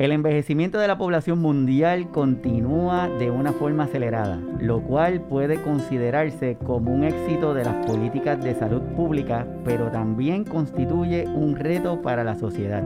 [0.00, 6.56] El envejecimiento de la población mundial continúa de una forma acelerada, lo cual puede considerarse
[6.64, 12.24] como un éxito de las políticas de salud pública, pero también constituye un reto para
[12.24, 12.82] la sociedad.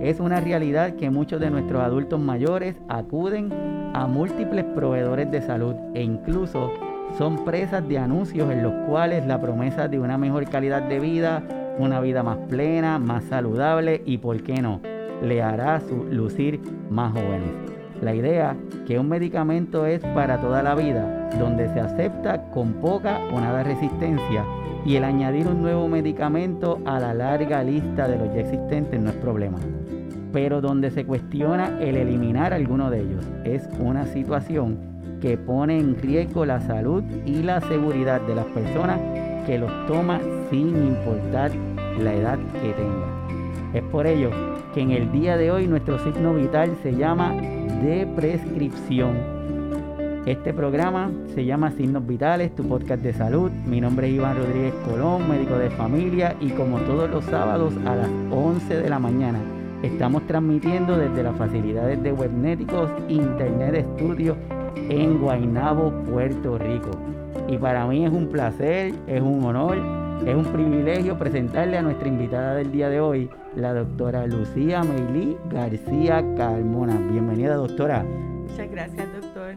[0.00, 3.52] Es una realidad que muchos de nuestros adultos mayores acuden
[3.92, 6.70] a múltiples proveedores de salud e incluso
[7.18, 11.42] son presas de anuncios en los cuales la promesa de una mejor calidad de vida,
[11.80, 15.80] una vida más plena, más saludable y, por qué no, le hará
[16.10, 17.50] lucir más jóvenes.
[18.02, 23.20] La idea que un medicamento es para toda la vida, donde se acepta con poca
[23.32, 24.44] o nada resistencia
[24.84, 29.10] y el añadir un nuevo medicamento a la larga lista de los ya existentes no
[29.10, 29.58] es problema.
[30.32, 34.76] Pero donde se cuestiona el eliminar alguno de ellos es una situación
[35.20, 39.00] que pone en riesgo la salud y la seguridad de las personas
[39.46, 40.20] que los toma
[40.50, 41.52] sin importar
[41.98, 43.74] la edad que tengan.
[43.74, 44.30] Es por ello
[44.74, 49.16] que en el día de hoy nuestro signo vital se llama de prescripción.
[50.26, 53.52] Este programa se llama Signos Vitales, tu podcast de salud.
[53.66, 57.94] Mi nombre es Iván Rodríguez Colón, médico de familia y como todos los sábados a
[57.94, 59.38] las 11 de la mañana
[59.82, 64.36] estamos transmitiendo desde las facilidades de Webnéticos Internet Studio
[64.76, 66.90] en Guaynabo, Puerto Rico.
[67.48, 69.76] Y para mí es un placer, es un honor,
[70.26, 75.36] es un privilegio presentarle a nuestra invitada del día de hoy, la doctora Lucía Meilí
[75.50, 76.96] García Carmona.
[77.10, 78.02] Bienvenida, doctora.
[78.02, 79.56] Muchas gracias, doctor.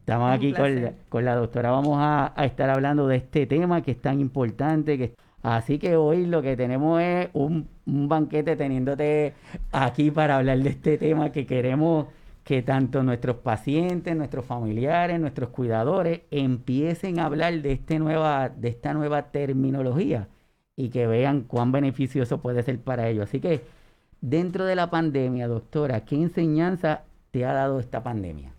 [0.00, 1.70] Estamos aquí con la, doctora.
[1.70, 4.98] Vamos a, estar hablando de este tema que es tan importante.
[4.98, 9.32] Que, así que hoy lo que tenemos es un, un banquete teniéndote
[9.72, 12.06] aquí para hablar de este tema que queremos
[12.46, 18.68] que tanto nuestros pacientes, nuestros familiares, nuestros cuidadores empiecen a hablar de, este nueva, de
[18.68, 20.28] esta nueva terminología
[20.76, 23.24] y que vean cuán beneficioso puede ser para ellos.
[23.24, 23.62] Así que
[24.20, 28.52] dentro de la pandemia, doctora, ¿qué enseñanza te ha dado esta pandemia?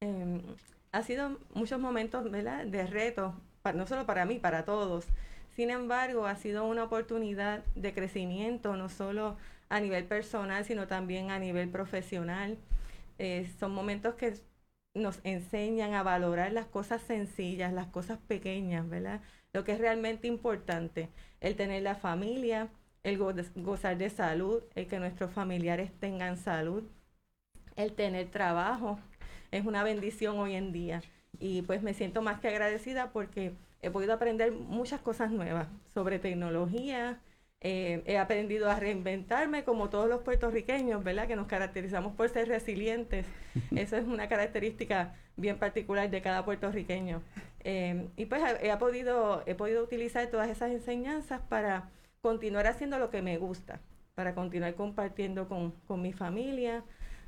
[0.00, 0.42] Em,
[0.90, 3.32] ha sido muchos momentos de reto,
[3.76, 5.06] no solo para mí, para todos.
[5.54, 9.36] Sin embargo, ha sido una oportunidad de crecimiento, no solo
[9.68, 12.58] a nivel personal, sino también a nivel profesional.
[13.18, 14.34] Eh, son momentos que
[14.94, 19.20] nos enseñan a valorar las cosas sencillas, las cosas pequeñas, ¿verdad?
[19.52, 21.08] Lo que es realmente importante
[21.40, 22.68] el tener la familia,
[23.02, 26.84] el gozar de salud, el que nuestros familiares tengan salud,
[27.76, 28.98] el tener trabajo.
[29.50, 31.02] Es una bendición hoy en día.
[31.38, 36.18] Y pues me siento más que agradecida porque he podido aprender muchas cosas nuevas sobre
[36.18, 37.20] tecnología.
[37.66, 41.26] Eh, he aprendido a reinventarme como todos los puertorriqueños, ¿verdad?
[41.26, 43.26] Que nos caracterizamos por ser resilientes.
[43.74, 47.22] Eso es una característica bien particular de cada puertorriqueño.
[47.60, 51.88] Em, y pues he, podido, he podido utilizar todas esas enseñanzas para
[52.20, 53.80] continuar haciendo lo que me gusta,
[54.14, 56.84] para continuar compartiendo con, mi familia,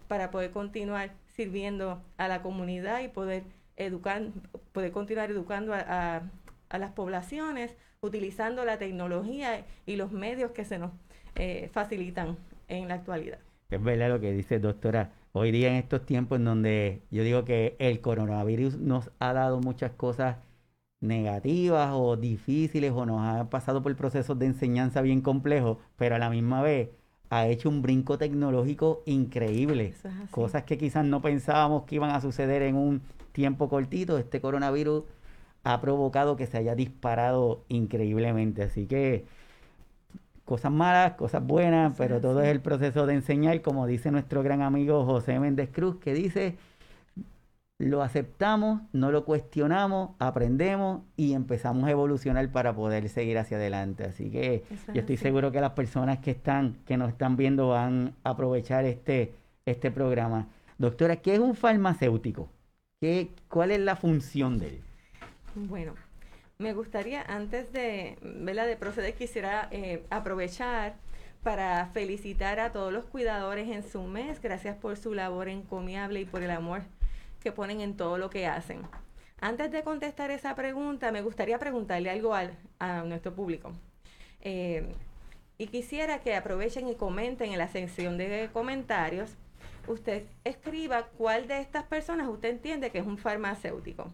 [0.07, 3.45] para poder continuar sirviendo a la comunidad y poder
[3.77, 4.23] educar,
[4.73, 6.23] poder continuar educando a,
[6.79, 7.75] las poblaciones,
[8.07, 10.93] utilizando la tecnología y los medios que se nos
[11.35, 12.37] eh, facilitan
[12.69, 13.39] en la actualidad.
[13.71, 17.45] Es verdad lo que dice doctora hoy día en estos tiempos en donde yo digo
[17.45, 20.37] que el coronavirus nos ha dado muchas cosas
[21.01, 26.19] negativas o difíciles o nos ha pasado por procesos de enseñanza bien complejos, pero a
[26.19, 26.91] la misma vez
[27.29, 29.95] ha hecho un brinco tecnológico increíble.
[30.31, 33.03] Cosas que quizás no pensábamos que iban a suceder en un
[33.33, 34.17] tiempo cortito.
[34.17, 35.05] Este coronavirus
[35.67, 38.63] ha provocado que se haya disparado increíblemente.
[38.63, 39.25] Así que
[40.45, 44.63] cosas malas, cosas buenas, pero todo es el proceso de enseñar, como dice nuestro gran
[44.63, 46.57] amigo José Méndez Cruz, que dice,
[47.79, 54.05] lo aceptamos, no lo cuestionamos, aprendemos y empezamos a evolucionar para poder seguir hacia adelante.
[54.05, 54.63] Así que
[54.95, 58.85] yo estoy seguro que las personas que están, que nos están viendo van a aprovechar
[58.85, 59.35] este,
[59.65, 60.47] este programa.
[60.79, 62.49] Doctora, ¿qué es un farmacéutico?
[63.01, 64.86] ¿Qué, ¿Cuál es la función de él?
[65.59, 65.95] Bueno,
[66.59, 70.97] me gustaría, antes de, de proceder, quisiera eh, aprovechar
[71.43, 74.43] para felicitar a todos los cuidadores en su mes.
[74.43, 76.83] Gracias por su labor encomiable y por el amor
[77.43, 78.83] que ponen en todo lo que hacen.
[79.41, 83.73] Antes de contestar esa pregunta, me gustaría preguntarle algo al, a nuestro público.
[84.43, 84.93] Eh,
[85.57, 89.35] y quisiera que aprovechen y comenten en la sección de comentarios.
[89.89, 94.13] Usted escriba cuál de estas personas usted entiende que es un farmacéutico.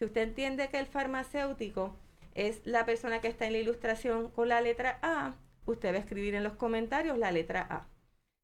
[0.00, 1.94] Si usted entiende que el farmacéutico
[2.34, 5.34] es la persona que está en la ilustración con la letra A,
[5.66, 7.86] usted va a escribir en los comentarios la letra A.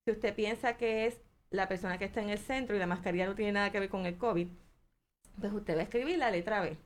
[0.04, 1.18] Si usted piensa que es
[1.48, 3.88] la persona que está en el centro y la mascarilla no tiene nada que ver
[3.88, 4.48] con el COVID,
[5.40, 6.76] pues usted va a escribir la letra B.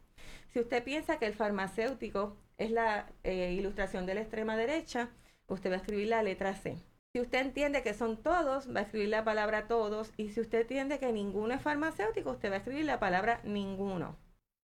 [0.53, 5.11] Si usted piensa que el farmacéutico es la eh, ilustración de la extrema derecha,
[5.49, 6.77] usted va a escribir la letra C.
[7.13, 10.13] Si usted entiende que son todos, va a escribir la palabra todos.
[10.17, 14.17] Y si usted entiende que ninguno es farmacéutico, usted va a escribir la palabra ninguno.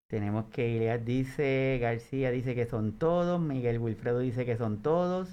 [0.08, 5.28] Tenemos que Ileas dice, García dice que son todos, Miguel Wilfredo dice que son todos,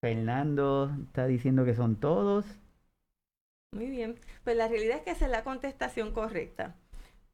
[0.00, 2.44] Fernando está diciendo que son todos.
[3.72, 6.74] Muy bien, pues la realidad es que esa es la contestación correcta.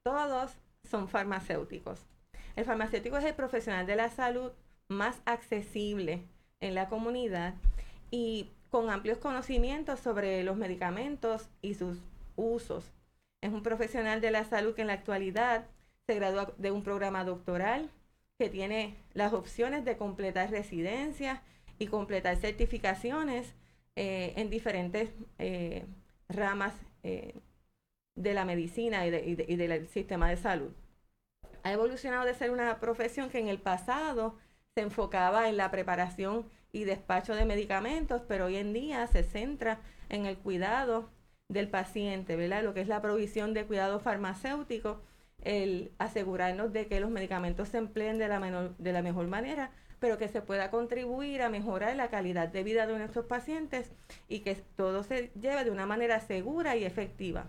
[0.03, 0.53] Todos
[0.85, 2.07] son farmacéuticos.
[2.57, 4.53] El farmacéutico es el profesional de la salud
[4.89, 6.23] más accesible
[6.61, 7.55] en la comunidad
[8.11, 11.99] y con amplios conocimientos sobre los medicamentos y sus
[12.37, 12.91] usos.
[13.44, 15.67] Es un profesional de la salud que en la actualidad
[16.06, 17.91] se gradúa de un programa doctoral
[18.38, 21.43] que tiene las opciones de completar residencias
[21.79, 23.55] y completar certificaciones
[23.96, 25.85] eh, en diferentes eh,
[26.31, 27.38] ramas eh,
[28.14, 30.73] de la medicina y, y del sistema de salud.
[31.64, 34.38] Ha evolucionado de ser una profesión que en el pasado
[34.75, 39.82] se enfocaba en la preparación y despacho de medicamentos, pero hoy en día se centra
[40.08, 41.11] en el cuidado
[41.49, 42.62] del paciente, ¿verdad?
[42.62, 45.00] Lo que es la provisión de cuidado farmacéutico,
[45.43, 49.70] el asegurarnos de que los medicamentos se empleen de la, mejor manera,
[50.00, 53.91] pero que se pueda contribuir a mejorar la calidad de vida de nuestros pacientes
[54.29, 57.47] y que todo se lleve de una manera segura y efectiva.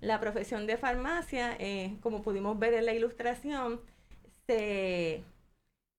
[0.00, 3.80] La profesión de farmacia, eh, como pudimos ver en la ilustración,
[4.46, 5.22] se,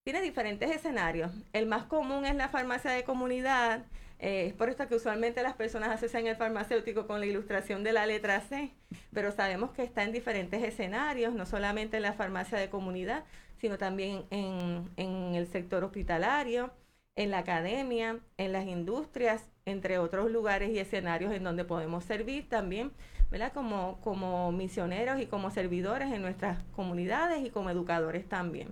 [0.04, 1.32] tiene diferentes escenarios.
[1.54, 3.86] El más común es la farmacia de comunidad.
[4.20, 7.94] Eh, es por esto que usualmente las personas asocian el farmacéutico con la ilustración de
[7.94, 8.72] la letra C,
[9.14, 13.26] pero sabemos que está en diferentes escenarios, no solamente en la farmacia de comunidad,
[13.58, 16.72] sino también en, en el sector hospitalario,
[17.16, 22.48] en la academia, en las industrias, entre otros lugares y escenarios en donde podemos servir
[22.50, 22.92] también,
[23.32, 23.52] ¿verdad?
[23.54, 28.70] Como, como misioneros y como servidores en nuestras comunidades y como educadores también.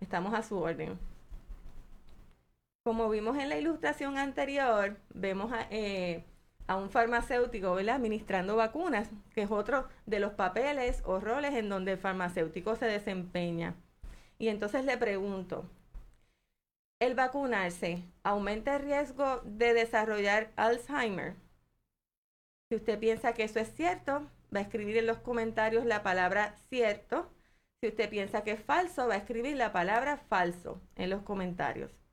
[0.00, 0.98] Estamos a su orden.
[2.86, 6.22] Como vimos en la ilustración anterior, vemos a, eh,
[6.68, 11.98] un farmacéutico administrando vacunas, que es otro de los papeles o roles en donde el
[11.98, 13.74] farmacéutico se desempeña.
[14.38, 15.64] Y entonces le pregunto,
[17.00, 21.34] ¿el vacunarse aumenta el riesgo de desarrollar Alzheimer?
[22.68, 26.54] Si usted piensa que eso es cierto, va a escribir en los comentarios la palabra
[26.68, 27.32] cierto.
[27.80, 32.05] Si usted piensa que es falso, va a escribir la palabra falso en los comentarios.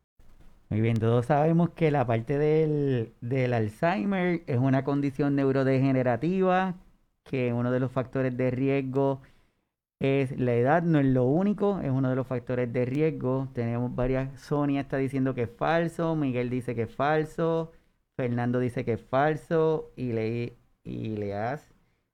[0.74, 6.74] Muy bien, todos sabemos que la parte del, del Alzheimer es una condición neurodegenerativa,
[7.25, 9.22] que uno de los factores de riesgo
[10.00, 13.50] es la edad, no es lo único, es uno de los factores de riesgo.
[13.54, 17.72] Tenemos varias, Sonia está diciendo que es falso, Miguel dice que es falso,
[18.18, 21.72] Fernando dice que es falso, y, Le, y Leas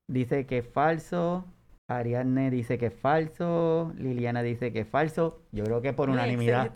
[0.09, 1.45] dice que es falso,
[1.89, 5.41] Ariadne dice que es falso, Liliana dice que es falso.
[5.51, 6.73] Yo creo que por unanimidad.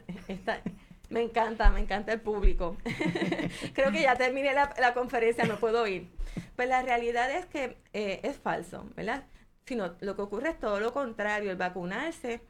[1.14, 2.76] Me encanta, me encanta el público.
[3.74, 6.10] creo que ya terminé la, conferencia, no puedo ir.
[6.56, 9.24] Pues la realidad es que eh, es falso, ¿verdad?
[9.66, 12.42] sino lo que ocurre es todo lo contrario, el vacunarse.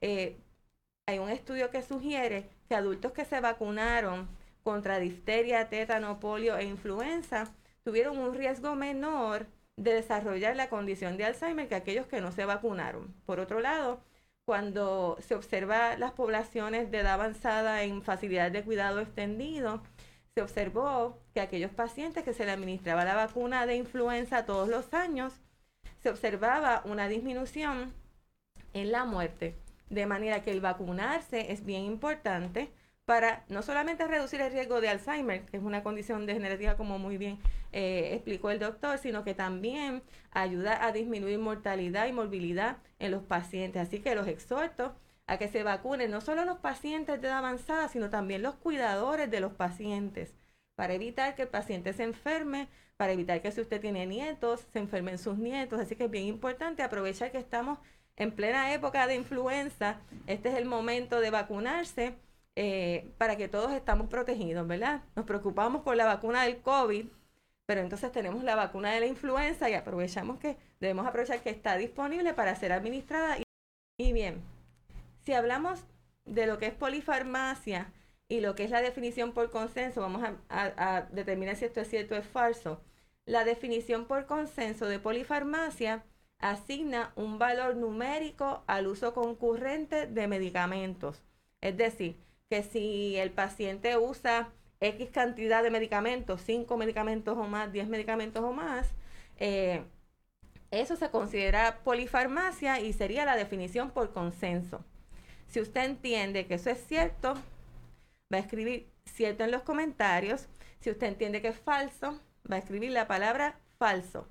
[0.00, 0.40] Eh,
[1.06, 4.28] hay un estudio que sugiere que adultos que se vacunaron
[4.62, 7.44] contra difteria, tétano, polio e influenza
[7.82, 12.44] tuvieron un riesgo menor de desarrollar la condición de Alzheimer que aquellos que no se
[12.44, 13.14] vacunaron.
[13.24, 14.00] Por otro lado,
[14.48, 19.82] cuando se observa las poblaciones de edad avanzada en facilidades de cuidado extendido,
[20.34, 24.94] se observó que aquellos pacientes que se le administraba la vacuna de influenza todos los
[24.94, 25.34] años
[25.98, 27.92] se observaba una disminución
[28.72, 29.54] en la muerte.
[29.90, 32.72] De manera que el vacunarse es bien importante
[33.08, 37.16] para no solamente reducir el riesgo de Alzheimer, que es una condición degenerativa como muy
[37.16, 37.38] bien
[37.72, 43.22] eh, explicó el doctor, sino que también ayuda a disminuir mortalidad y morbilidad en los
[43.22, 43.80] pacientes.
[43.80, 44.94] Así que los exhorto
[45.26, 49.30] a que se vacunen no solo los pacientes de edad avanzada, sino también los cuidadores
[49.30, 50.34] de los pacientes,
[50.74, 54.80] para evitar que el paciente se enferme para evitar que si usted tiene nietos, se
[54.80, 55.80] enfermen sus nietos.
[55.80, 57.78] Así que es bien importante aprovechar que estamos
[58.16, 60.00] en plena época de influenza.
[60.26, 62.16] Este es el momento de vacunarse
[62.60, 65.04] eh, para que todos estamos protegidos, ¿verdad?
[65.14, 67.06] Nos preocupamos por la vacuna del COVID,
[67.66, 71.76] pero entonces tenemos la vacuna de la influenza y aprovechamos que debemos aprovechar que está
[71.76, 73.36] disponible para ser administrada.
[73.96, 74.42] Y, bien,
[75.20, 75.84] si hablamos
[76.24, 77.92] de lo que es polifarmacia
[78.26, 82.16] y lo que es la definición por consenso, vamos a determinar si esto es cierto
[82.16, 82.82] o es falso.
[83.24, 86.04] La definición por consenso de polifarmacia
[86.40, 91.22] asigna un valor numérico al uso concurrente de medicamentos.
[91.60, 92.16] Es decir,
[92.48, 94.50] que si el paciente usa
[94.80, 98.88] X cantidad de medicamentos, 5 medicamentos o más, 10 medicamentos o más,
[99.38, 99.82] eh,
[100.70, 104.84] eso se considera polifarmacia y sería la definición por consenso.
[105.48, 107.34] Si usted entiende que eso es cierto,
[108.32, 110.46] va a escribir cierto en los comentarios.
[110.80, 114.26] Si usted entiende que es falso, va a escribir la palabra falso.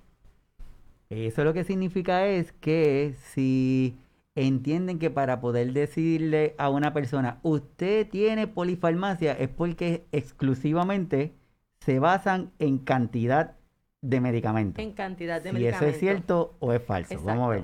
[1.09, 3.97] Eso lo que significa es que si
[4.37, 11.33] entienden que para poder decirle a una persona, usted tiene polifarmacia, es porque exclusivamente
[11.79, 13.55] se basan en cantidad
[14.01, 14.83] de medicamentos.
[14.83, 15.87] En cantidad de si medicamentos.
[15.87, 17.19] eso es cierto o es falso.
[17.23, 17.63] Vamos a ver.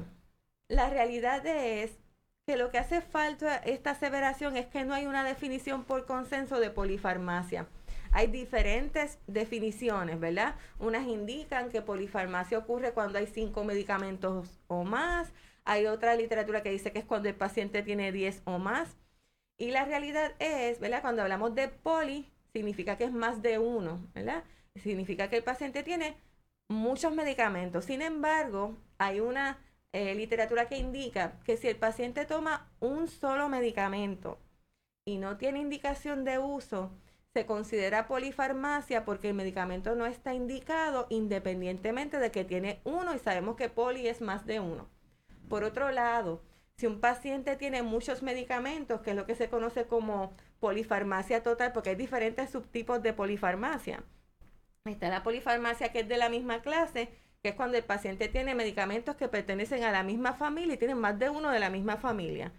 [0.67, 1.91] La realidad es
[2.45, 6.59] que lo que hace falta esta aseveración es que no hay una definición por consenso
[6.59, 7.67] de polifarmacia.
[8.11, 10.55] Hay diferentes definiciones, ¿verdad?
[10.79, 15.31] Unas indican que polifarmacia ocurre cuando hay cinco medicamentos o más.
[15.65, 18.97] Hay otra literatura que dice que es cuando el paciente tiene 10 o más.
[19.57, 21.01] Y la realidad es, ¿verdad?
[21.01, 24.43] Cuando hablamos de poli, significa que es más de uno, ¿verdad?
[24.75, 26.17] Significa que el paciente tiene
[26.69, 27.85] muchos medicamentos.
[27.85, 29.59] Sin embargo, hay una
[29.93, 34.39] eh, literatura que indica que si el paciente toma un solo medicamento
[35.05, 36.91] y no tiene indicación de uso,
[37.33, 43.19] se considera polifarmacia porque el medicamento no está indicado independientemente de que tiene uno y
[43.19, 44.87] sabemos que poli es más de uno.
[45.49, 46.41] Por otro lado,
[46.77, 51.71] si un paciente tiene muchos medicamentos, que es lo que se conoce como polifarmacia total,
[51.71, 54.03] porque hay diferentes subtipos de polifarmacia.
[54.85, 57.09] Está la polifarmacia que es de la misma clase,
[57.41, 60.97] que es cuando el paciente tiene medicamentos que pertenecen a la misma familia y tienen
[60.97, 62.51] más de uno de la misma familia.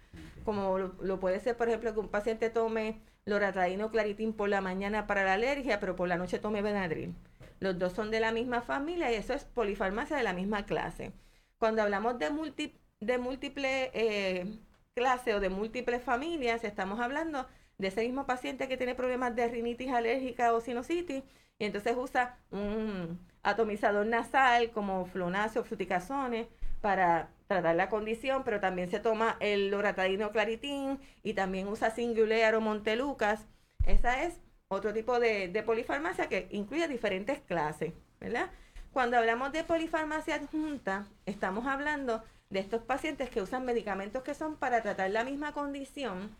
[0.43, 5.07] Como lo, puede ser, por ejemplo, que un paciente tome loratadino claritín por la mañana
[5.07, 7.15] para la alergia, pero por la noche tome Benadryl.
[7.59, 11.11] Los dos son de la misma familia y eso es polifarmacia de la misma clase.
[11.57, 14.45] Cuando hablamos de, de múltiples eh,
[14.93, 17.47] clases o de múltiples familias, estamos hablando
[17.77, 21.23] de ese mismo paciente que tiene problemas de rinitis alérgica o sinusitis
[21.57, 26.47] y entonces usa un atomizador nasal como flonacio o fluticasone
[26.81, 32.55] para tratar la condición, pero también se toma el loratadino claritín y también usa singular
[32.55, 33.45] o montelucas.
[33.85, 38.49] Esa es otro tipo de polifarmacia que incluye diferentes clases, ¿verdad?
[38.95, 44.55] Cuando hablamos de polifarmacia adjunta, estamos hablando de estos pacientes que usan medicamentos que son
[44.55, 46.33] para tratar la misma condición,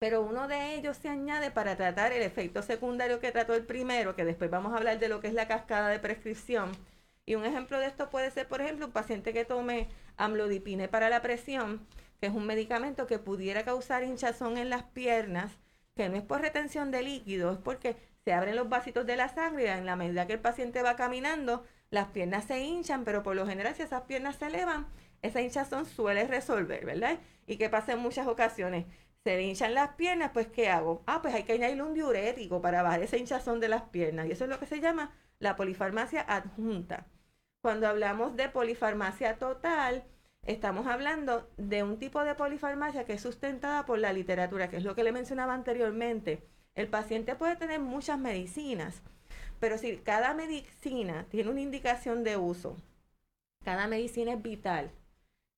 [0.00, 4.16] pero uno de ellos se añade para tratar el efecto secundario que trató el primero,
[4.16, 6.72] que después vamos a hablar de lo que es la cascada de prescripción.
[7.26, 11.10] Y un ejemplo de esto puede ser, por ejemplo, un paciente que tome amlodipine para
[11.10, 11.86] la presión,
[12.18, 15.52] que es un medicamento que pudiera causar hinchazón en las piernas,
[15.94, 19.28] que no es por retención de líquido, es porque se abren los vasitos de la
[19.28, 23.22] sangre y en la medida que el paciente va caminando, las piernas se hinchan, pero
[23.22, 24.86] por lo general si esas piernas se elevan,
[25.22, 27.18] esa hinchazón suele resolver, ¿verdad?
[27.46, 28.86] Y que pasa en muchas ocasiones
[29.24, 31.02] se le hinchan las piernas, pues ¿qué hago?
[31.06, 34.26] Ah, pues hay que añadirle un diurético para bajar esa hinchazón de las piernas.
[34.26, 37.06] Y eso es lo que se llama la polifarmacia adjunta.
[37.60, 40.04] Cuando hablamos de polifarmacia total,
[40.44, 44.84] estamos hablando de un tipo de polifarmacia que es sustentada por la literatura, que es
[44.84, 46.42] lo que le mencionaba anteriormente.
[46.74, 49.02] El paciente puede tener muchas medicinas,
[49.60, 52.76] pero si cada medicina tiene una indicación de uso,
[53.64, 54.90] cada medicina es vital,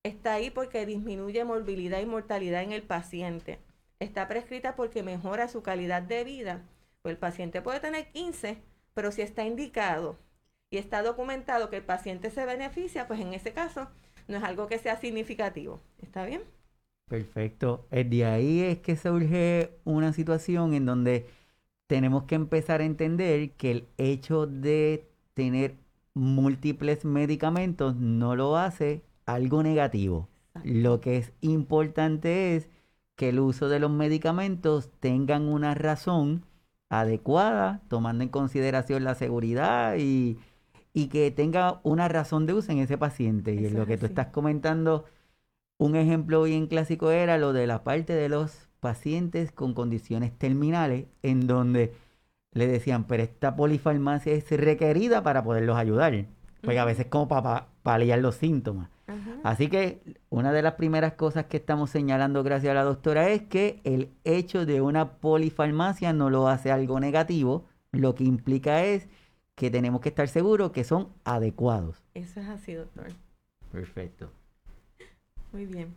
[0.03, 3.59] está ahí porque disminuye morbilidad y mortalidad en el paciente.
[3.99, 6.63] Está prescrita porque mejora su calidad de vida.
[7.01, 8.61] Pues el paciente puede tener 15,
[8.93, 10.17] pero si está indicado
[10.69, 13.89] y está documentado que el paciente se beneficia, pues en ese caso
[14.27, 15.81] no es algo que sea significativo.
[15.99, 16.43] ¿Está bien?
[17.07, 17.85] Perfecto.
[17.91, 21.27] Eh, de ahí es que surge una situación en donde
[21.87, 25.75] tenemos que empezar a entender que el hecho de tener
[26.15, 30.29] múltiples medicamentos no lo hace algo negativo.
[30.63, 32.69] Lo que es importante es
[33.15, 36.45] que el uso de los medicamentos tengan una razón
[36.89, 40.37] adecuada, tomando en consideración la seguridad y,
[41.11, 43.53] que tenga una razón de uso en ese paciente.
[43.53, 45.05] y en lo que tú estás comentando,
[45.77, 51.07] un ejemplo bien clásico era lo de la parte de los pacientes con condiciones terminales,
[51.21, 51.93] en donde
[52.51, 56.25] le decían, pero esta polifarmacia es requerida para poderlos ayudar.
[56.61, 58.89] Porque a veces como para paliar los síntomas.
[59.43, 63.43] Así que una de las primeras cosas que estamos señalando gracias a la doctora es
[63.43, 69.07] que el hecho de una polifarmacia no lo hace algo negativo, lo que implica es
[69.53, 72.03] que tenemos que estar seguros que son adecuados.
[72.13, 73.07] Eso es así, doctor.
[73.71, 74.31] Perfecto.
[75.55, 75.95] Muy bien.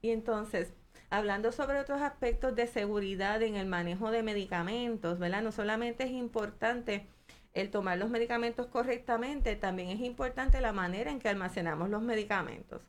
[0.00, 0.72] Y entonces,
[1.10, 5.42] hablando sobre otros aspectos de seguridad en el manejo de medicamentos, ¿verdad?
[5.42, 7.06] No solamente es importante
[7.52, 12.80] el tomar los medicamentos correctamente, también es importante la manera en que almacenamos los medicamentos.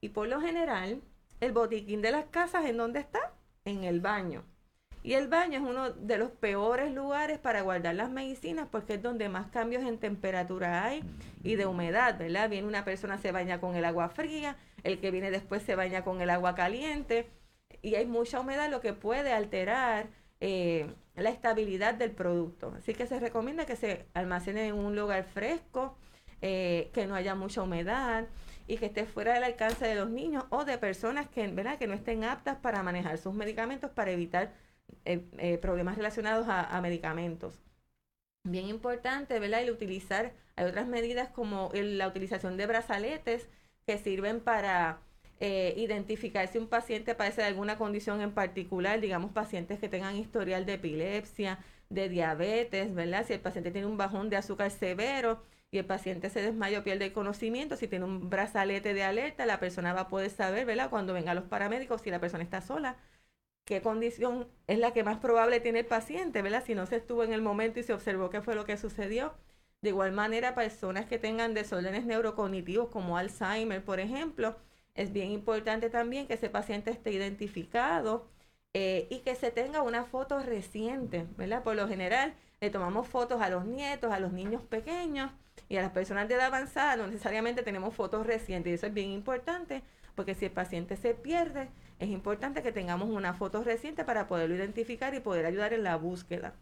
[0.00, 1.02] Y por lo general,
[1.40, 3.32] el botiquín de las casas, ¿en dónde está?
[3.64, 4.44] En el baño.
[5.04, 9.02] Y el baño es uno de los peores lugares para guardar las medicinas porque es
[9.02, 11.04] donde más cambios en temperatura hay
[11.42, 12.48] y de humedad, ¿verdad?
[12.48, 16.04] Viene una persona, se baña con el agua fría, el que viene después se baña
[16.04, 17.28] con el agua caliente
[17.82, 20.06] y hay mucha humedad, lo que puede alterar
[20.40, 22.72] eh, la estabilidad del producto.
[22.78, 25.98] Así que se recomienda que se almacene en un lugar fresco,
[26.40, 28.26] eh, que no haya mucha humedad
[28.66, 31.76] y que esté fuera del alcance de los niños o de personas que, ¿verdad?
[31.76, 34.64] que no estén aptas para manejar sus medicamentos para evitar
[35.04, 37.60] eh, eh, problemas relacionados a, medicamentos.
[38.44, 39.62] Bien importante, ¿verdad?
[39.62, 43.48] El utilizar, hay otras medidas como la utilización de brazaletes
[43.86, 45.00] que sirven para
[45.40, 50.16] eh, identificar si un paciente padece de alguna condición en particular, digamos pacientes que tengan
[50.16, 51.58] historial de epilepsia,
[51.90, 53.26] de diabetes, ¿verdad?
[53.26, 56.84] Si el paciente tiene un bajón de azúcar severo y el paciente se desmaya o
[56.84, 60.66] pierde el conocimiento, si tiene un brazalete de alerta, la persona va a poder saber,
[60.66, 60.90] ¿verdad?
[60.90, 62.96] Cuando vengan los paramédicos, si la persona está sola,
[63.64, 66.64] qué condición es la que más probable tiene el paciente, ¿verdad?
[66.66, 69.34] Si no se estuvo en el momento y se observó qué fue lo que sucedió.
[69.82, 74.56] De igual manera, personas que tengan desórdenes neurocognitivos como Alzheimer, por ejemplo,
[74.94, 78.26] es bien importante también que ese paciente esté identificado
[78.74, 81.62] eh, y que se tenga una foto reciente, ¿verdad?
[81.62, 85.30] Por lo general, le tomamos fotos a los nietos, a los niños pequeños
[85.68, 88.70] y a las personas de edad avanzada, no necesariamente tenemos fotos recientes.
[88.70, 89.82] Y eso es bien importante
[90.14, 94.54] porque si el paciente se pierde, es importante que tengamos una foto reciente para poderlo
[94.54, 96.54] identificar y poder ayudar en la búsqueda.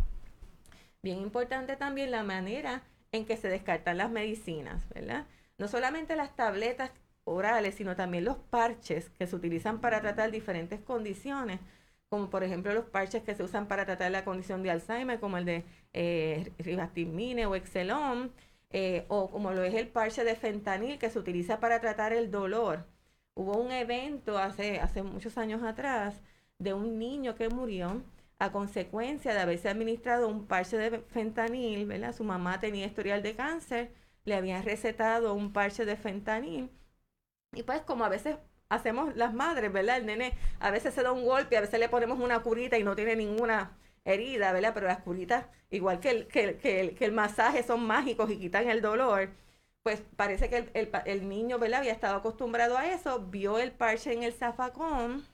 [1.02, 5.26] Bien importante también la manera en que se descartan las medicinas, ¿verdad?
[5.58, 6.90] No solamente las tabletas
[7.24, 11.60] orales, sino también los parches que se utilizan para tratar diferentes condiciones,
[12.08, 15.38] como por ejemplo los parches que se usan para tratar la condición de Alzheimer, como
[15.38, 16.52] el de eh,
[17.46, 18.32] o Excelon,
[18.70, 22.30] eh, o como lo es el parche de fentanil que se utiliza para tratar el
[22.30, 22.86] dolor.
[23.34, 26.20] Hubo un evento hace, hace muchos años atrás
[26.58, 28.02] de un niño que murió
[28.38, 32.14] a consecuencia de haberse administrado un parche de fentanil, ¿verdad?
[32.14, 33.92] Su mamá tenía historial de cáncer,
[34.24, 36.70] le habían recetado un parche de fentanil
[37.52, 38.36] y pues como a veces
[38.68, 39.98] hacemos las madres, ¿verdad?
[39.98, 42.84] El nene a veces se da un golpe, a veces le ponemos una curita y
[42.84, 44.72] no tiene ninguna herida, ¿verdad?
[44.74, 48.68] Pero las curitas, igual que el, que, que, que el masaje, son mágicos y quitan
[48.68, 49.30] el dolor.
[49.82, 51.80] Pues parece que el, el, niño, ¿verdad?
[51.80, 55.24] Había estado acostumbrado a eso, vio el parche en el zafacón,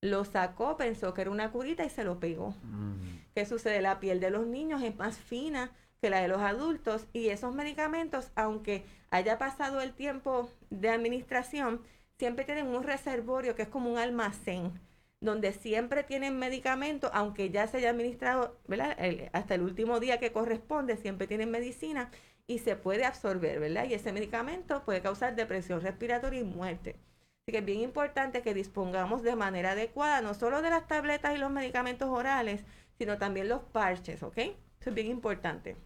[0.00, 2.54] lo sacó, pensó que era una curita y se lo pegó.
[2.62, 3.18] Mm.
[3.34, 3.80] ¿Qué sucede?
[3.80, 7.54] La piel de los niños es más fina que la de los adultos y esos
[7.54, 11.82] medicamentos, aunque haya pasado el tiempo de administración,
[12.18, 14.80] siempre tienen un reservorio que es como un almacén,
[15.20, 18.96] donde siempre tienen medicamentos, aunque ya se haya administrado ¿verdad?
[19.32, 22.10] hasta el último día que corresponde, siempre tienen medicina
[22.48, 23.84] y se puede absorber, ¿verdad?
[23.88, 26.96] Y ese medicamento puede causar depresión respiratoria y muerte.
[27.42, 31.36] Así que es bien importante que dispongamos de manera adecuada, no solo de las tabletas
[31.36, 32.64] y los medicamentos orales,
[32.98, 34.38] sino también los parches, ¿ok?
[34.38, 35.76] Eso es bien importante.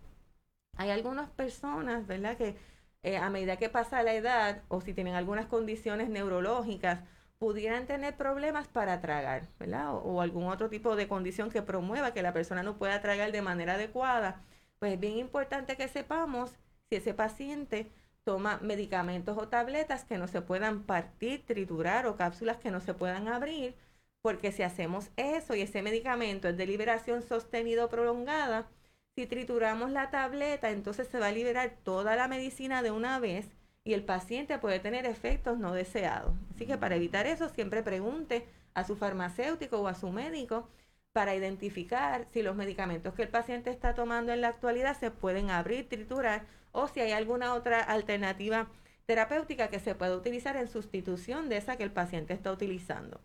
[0.79, 2.57] Hay algunas personas, ¿verdad?, que
[3.03, 7.01] eh, a medida que pasa la edad o si tienen algunas condiciones neurológicas,
[7.39, 9.95] pudieran tener problemas para tragar, ¿verdad?
[9.95, 13.43] O, algún otro tipo de condición que promueva que la persona no pueda tragar de
[13.43, 14.41] manera adecuada.
[14.83, 16.51] Pues es bien importante que sepamos
[16.91, 17.89] si ese paciente
[18.25, 22.93] toma medicamentos o tabletas que no se puedan partir, triturar o cápsulas que no se
[22.93, 23.77] puedan abrir,
[24.23, 28.67] porque si hacemos eso y ese medicamento es de liberación sostenida o prolongada,
[29.15, 33.47] si trituramos la tableta, entonces se va a liberar toda la medicina de una vez
[33.85, 36.35] y el paciente puede tener efectos no deseados.
[36.57, 40.69] Así que para evitar eso, siempre pregunte a su farmacéutico o a su médico
[41.13, 45.51] para identificar si los medicamentos que el paciente está tomando en la actualidad se pueden
[45.51, 48.69] abrir, triturar o si hay alguna otra alternativa
[49.07, 53.21] terapéutica que se pueda utilizar en sustitución de esa que el paciente está utilizando.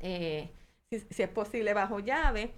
[0.00, 0.50] eh,
[0.90, 2.52] si, es posible bajo llave.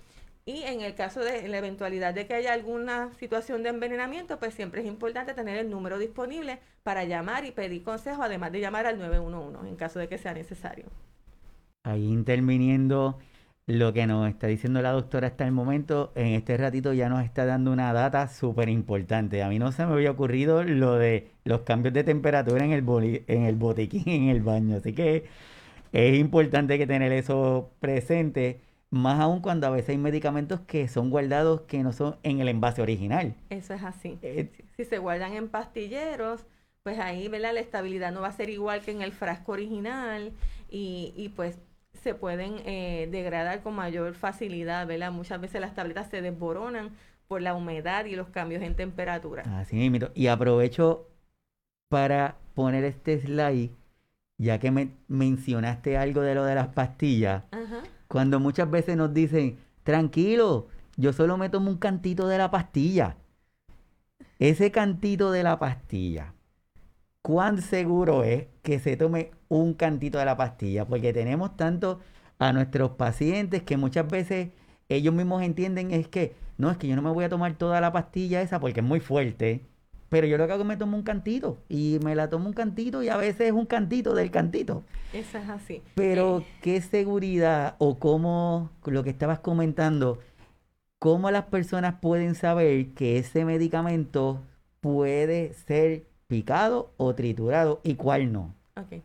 [0.44, 4.54] Y en el caso de la eventualidad de que haya alguna situación de envenenamiento, pues
[4.54, 8.86] siempre es importante tener el número disponible para llamar y pedir consejo, además de llamar
[8.86, 10.86] al 911 en caso de que sea necesario.
[11.84, 13.18] Ahí interviniendo
[13.66, 17.22] lo que nos está diciendo la doctora hasta el momento, en este ratito ya nos
[17.22, 19.42] está dando una data súper importante.
[19.42, 23.24] A mí no se me había ocurrido lo de los cambios de temperatura en el,
[23.26, 24.78] en el botiquín, en el baño.
[24.78, 25.26] Así que
[25.92, 28.60] es importante que tener eso presente.
[28.90, 32.48] Más aún cuando a veces hay medicamentos que son guardados que no son en el
[32.48, 33.34] envase original.
[33.50, 34.18] Eso es así.
[34.22, 36.46] Eh, si se guardan en pastilleros,
[36.82, 37.52] pues ahí ¿verdad?
[37.52, 40.32] la estabilidad no va a ser igual que en el frasco original
[40.70, 41.58] y, y pues
[42.02, 45.12] se pueden eh, degradar con mayor facilidad, ¿verdad?
[45.12, 46.90] Muchas veces las tabletas se desboronan
[47.26, 49.42] por la humedad y los cambios en temperatura.
[49.58, 50.08] Así mismo.
[50.14, 51.08] Y aprovecho
[51.88, 53.70] para poner este slide,
[54.38, 57.42] ya que me mencionaste algo de lo de las pastillas.
[58.06, 63.16] Cuando muchas veces nos dicen, tranquilo, yo solo me tomo un cantito de la pastilla.
[64.38, 66.32] Ese cantito de la pastilla,
[67.22, 70.86] ¿cuán seguro es que se tome un cantito de la pastilla?
[70.86, 72.00] Porque tenemos tanto
[72.38, 74.50] a nuestros pacientes que muchas veces
[74.88, 77.80] ellos mismos entienden es que, no, es que yo no me voy a tomar toda
[77.80, 79.66] la pastilla esa porque es muy fuerte.
[80.08, 82.54] Pero yo lo que hago es me tomo un cantito y me la tomo un
[82.54, 84.82] cantito y a veces es un cantito del cantito.
[85.12, 85.82] Eso es así.
[85.94, 90.18] Pero qué seguridad o cómo, lo que estabas comentando,
[90.98, 94.40] cómo las personas pueden saber que ese medicamento
[94.80, 98.54] puede ser picado o triturado y cuál no.
[98.76, 99.02] Ok.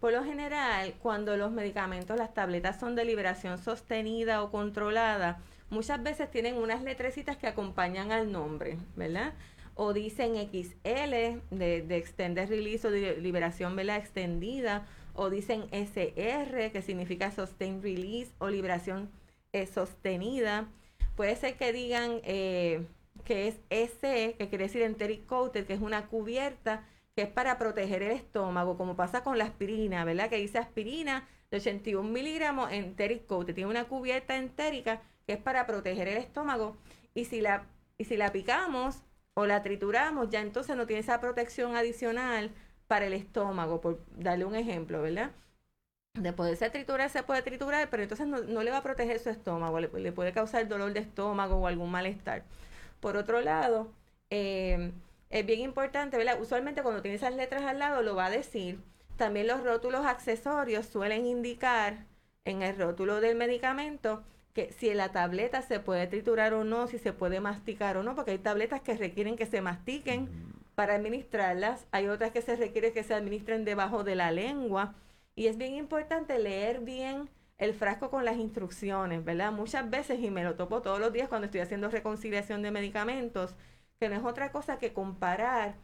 [0.00, 5.38] Por lo general, cuando los medicamentos, las tabletas son de liberación sostenida o controlada,
[5.70, 9.32] muchas veces tienen unas letrecitas que acompañan al nombre, ¿verdad?
[9.74, 13.96] O dicen XL de, de Extended Release o de liberación ¿verdad?
[13.96, 19.10] extendida, o dicen SR que significa Sustained Release o liberación
[19.52, 20.68] eh, sostenida.
[21.16, 22.86] Puede ser que digan eh,
[23.24, 26.84] que es S, que quiere decir enteric coated, que es una cubierta
[27.14, 30.28] que es para proteger el estómago, como pasa con la aspirina, ¿verdad?
[30.28, 35.66] Que dice aspirina de 81 miligramos enteric coated, tiene una cubierta entérica que es para
[35.66, 36.76] proteger el estómago
[37.14, 39.02] y si la, y si la picamos
[39.34, 42.52] o la trituramos, ya entonces no tiene esa protección adicional
[42.86, 45.32] para el estómago, por darle un ejemplo, ¿verdad?
[46.14, 49.80] de poderse triturar, se puede triturar, pero entonces no, le va a proteger su estómago,
[49.80, 52.44] le, le, puede causar dolor de estómago o algún malestar.
[53.00, 53.92] Por otro lado,
[54.30, 54.92] eh,
[55.30, 56.40] es bien importante, ¿verdad?
[56.40, 58.80] Usualmente cuando tiene esas letras al lado lo va a decir.
[59.16, 62.06] También los rótulos accesorios suelen indicar
[62.44, 64.22] en el rótulo del medicamento
[64.54, 68.14] que si la tableta se puede triturar o no, si se puede masticar o no,
[68.14, 70.28] porque hay tabletas que requieren que se mastiquen
[70.76, 74.94] para administrarlas, hay otras que se requiere que se administren debajo de la lengua
[75.34, 79.52] y es bien importante leer bien el frasco con las instrucciones, ¿verdad?
[79.52, 83.54] Muchas veces, y me lo topo todos los días cuando estoy haciendo reconciliación de medicamentos,
[83.98, 85.74] que no es otra cosa que comparar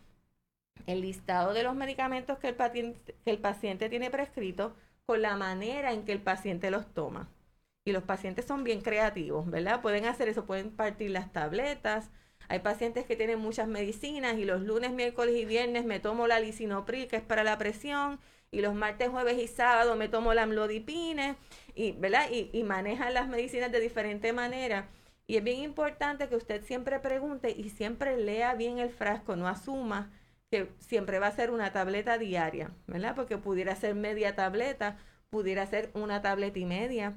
[0.87, 4.75] el listado de los medicamentos que el, paciente, que el paciente tiene prescrito
[5.07, 7.29] con la manera en que el paciente los toma.
[7.91, 9.83] Y los pacientes son bien creativos, ¿verdad?
[9.83, 12.11] Pueden hacer eso, pueden partir las tabletas.
[12.49, 16.41] Hay pacientes que tienen muchas medicinas y los lunes, miércoles y viernes me tomo la
[16.41, 18.21] lisinopril, que es para la presión,
[18.53, 21.37] y los martes, jueves y sábado me tomo la amlodipine
[21.75, 22.31] y, ¿verdad?
[22.31, 24.89] Y, y manejan las medicinas de diferente manera.
[25.27, 29.49] Y es bien importante que usted siempre pregunte y siempre lea bien el frasco, no
[29.49, 30.11] asuma
[30.51, 33.15] que siempre va a ser una tableta diaria, ¿verdad?
[33.15, 34.99] Porque pudiera ser media tableta,
[35.31, 37.15] pudiera ser una tableta y media.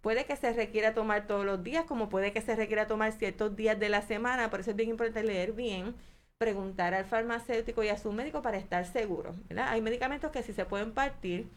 [0.00, 3.56] Puede que se requiera tomar todos los días, como puede que se requiera tomar ciertos
[3.56, 5.94] días de la semana, por eso es bien importante leer bien
[6.38, 9.34] preguntar al farmacéutico y a su médico para estar seguro.
[9.56, 11.48] Hay medicamentos que si se pueden partir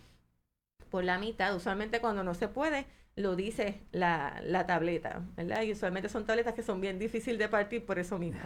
[0.90, 5.64] por la mitad, usualmente cuando no se puede, lo dice la, la tableta, ¿verdad?
[5.64, 8.40] Y usualmente son tabletas que son bien difíciles de partir por eso mismo.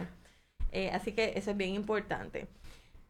[0.72, 2.48] Eh, así que eso es bien importante.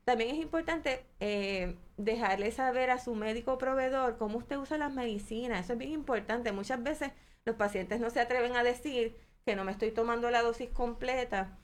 [0.04, 5.64] También es importante eh, dejarle saber a su médico proveedor cómo usted usa las medicinas.
[5.64, 6.52] Eso es bien importante.
[6.52, 7.12] Muchas veces
[7.44, 11.58] los pacientes no se atreven a decir que no me estoy tomando la dosis completa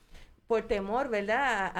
[0.47, 1.73] por temor, ¿verdad?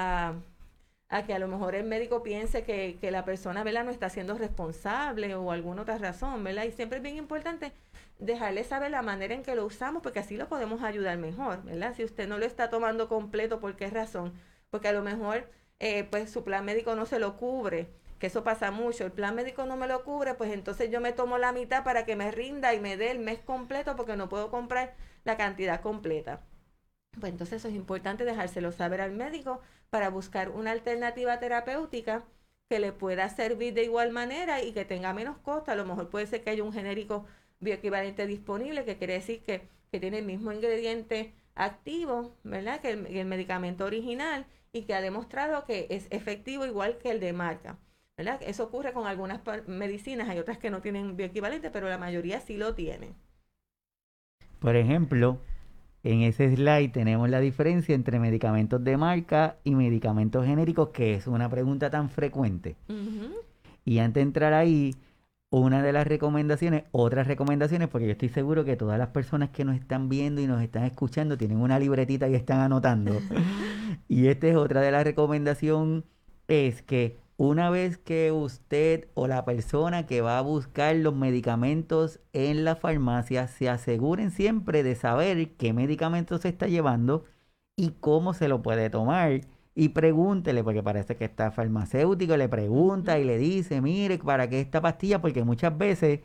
[1.09, 3.83] A, que a lo mejor el médico piense que, la persona, ¿verdad?
[3.83, 6.63] No está siendo responsable o alguna otra razón, ¿verdad?
[6.63, 7.73] Y siempre es bien importante
[8.19, 11.93] dejarle saber la manera en que lo usamos porque así lo podemos ayudar mejor, ¿verdad?
[11.95, 14.33] Si usted no lo está tomando completo, ¿por qué razón?
[14.69, 15.49] Porque a lo mejor,
[15.81, 17.89] eh, pues su plan médico no se lo cubre,
[18.19, 21.11] que eso pasa mucho, el plan médico no me lo cubre, pues entonces yo me
[21.11, 24.29] tomo la mitad para que me rinda y me dé el mes completo porque no
[24.29, 26.41] puedo comprar la cantidad completa.
[27.19, 32.23] Pues entonces eso es importante dejárselo saber al médico para buscar una alternativa terapéutica
[32.69, 35.71] que le pueda servir de igual manera y que tenga menos costo.
[35.71, 37.25] A lo mejor puede ser que haya un genérico
[37.59, 39.67] bioequivalente disponible, que quiere decir que,
[39.99, 42.79] tiene el mismo ingrediente activo, ¿verdad?
[42.79, 47.33] Que el, medicamento original y que ha demostrado que es efectivo igual que el de
[47.33, 47.77] marca.
[48.17, 48.39] ¿verdad?
[48.45, 52.55] Eso ocurre con algunas medicinas, hay otras que no tienen bioequivalente, pero la mayoría sí
[52.55, 53.15] lo tienen.
[54.59, 55.39] Por ejemplo,
[56.03, 61.25] en ese slide tenemos la diferencia entre medicamentos de marca y medicamentos genéricos, que es
[61.25, 62.75] una pregunta tan frecuente.
[63.85, 64.95] Y antes de entrar ahí,
[65.51, 69.65] una de las recomendaciones, otras recomendaciones, porque yo estoy seguro que todas las personas que
[69.65, 73.19] nos están viendo y nos están escuchando tienen una libretita y están anotando.
[74.07, 76.05] y esta es otra de las recomendaciones,
[76.47, 82.21] es que una vez que usted o la persona que va a buscar los medicamentos
[82.31, 87.25] en la farmacia se aseguren siempre de saber qué medicamentos se está llevando
[87.75, 89.41] y cómo se lo puede tomar
[89.75, 94.59] y pregúntele, porque parece que está farmacéutico, le pregunta y le dice, mire, ¿para qué
[94.61, 95.21] esta pastilla?
[95.21, 96.21] Porque muchas veces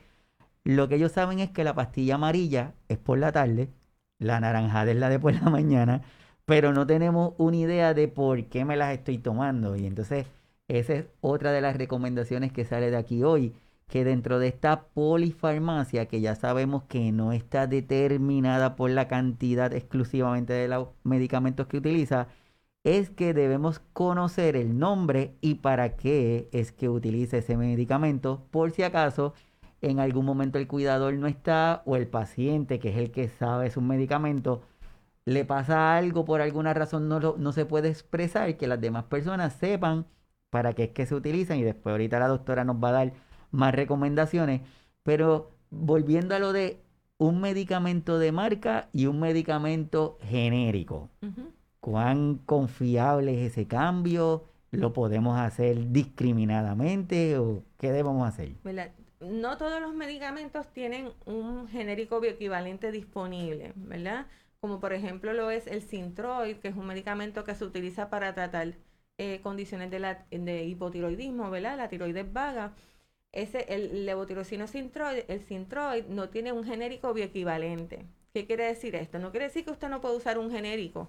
[0.65, 3.71] lo que ellos saben es que la pastilla amarilla es por la tarde,
[4.19, 6.03] la naranjada es la de por la mañana,
[6.45, 9.77] pero no tenemos una idea de por qué me las estoy tomando.
[9.77, 10.27] Y entonces
[10.69, 13.55] esa es otra de las recomendaciones que sale de aquí hoy,
[13.89, 19.73] que dentro de esta polifarmacia, que ya sabemos que no está determinada por la cantidad
[19.73, 22.29] exclusivamente de los medicamentos que utiliza,
[22.87, 28.71] es que debemos conocer el nombre y para qué es que utiliza ese medicamento, por
[28.71, 29.35] si acaso
[29.81, 33.73] en algún momento el cuidador no está o el paciente, que es el que sabe
[33.73, 34.63] su medicamento,
[35.25, 39.55] le pasa algo por alguna razón no, no se puede expresar, que las demás personas
[39.55, 40.07] sepan
[40.51, 43.13] para qué es que se utilizan y después ahorita la doctora nos va a dar
[43.51, 44.61] más recomendaciones,
[45.03, 46.81] pero volviendo a lo de
[47.19, 51.11] un medicamento de marca y un medicamento genérico
[51.87, 58.55] cuán confiable es ese cambio, lo podemos hacer discriminadamente o qué debemos hacer.
[59.21, 64.27] No todos los medicamentos tienen un genérico bioequivalente disponible, ¿verdad?
[64.59, 68.35] Como por ejemplo lo es el Sintroid, que es un medicamento que se utiliza para
[68.35, 68.75] tratar
[69.19, 71.77] eh, condiciones de, la, de hipotiroidismo, ¿verdad?
[71.77, 72.73] La tiroides vaga.
[73.31, 78.07] Ese, el levotirocino Sintroid, el Sintroid no tiene un genérico bioequivalente.
[78.35, 79.21] ¿Qué quiere decir esto?
[79.21, 81.09] No quiere decir que usted no puede usar un genérico.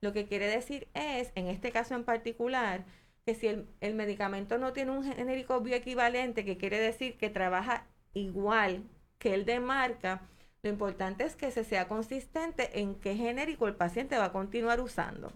[0.00, 2.84] Lo que quiere decir es, en este caso en particular,
[3.24, 8.84] que si el, medicamento no tiene un genérico bioequivalente, que quiere decir que trabaja igual
[9.18, 10.22] que el de marca,
[10.62, 14.80] lo importante es que se sea consistente en qué genérico el paciente va a continuar
[14.80, 15.32] usando.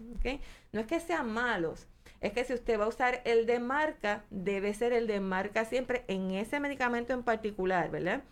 [0.71, 1.87] No es que sean malos,
[2.21, 5.65] es que si usted va a usar el de marca, debe ser el de marca
[5.65, 8.23] siempre en ese medicamento en particular, ¿verdad?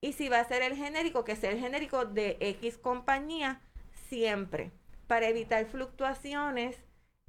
[0.00, 3.60] Y si va a ser el genérico, que sea el genérico de X compañía
[4.08, 4.70] siempre
[5.08, 6.76] para evitar fluctuaciones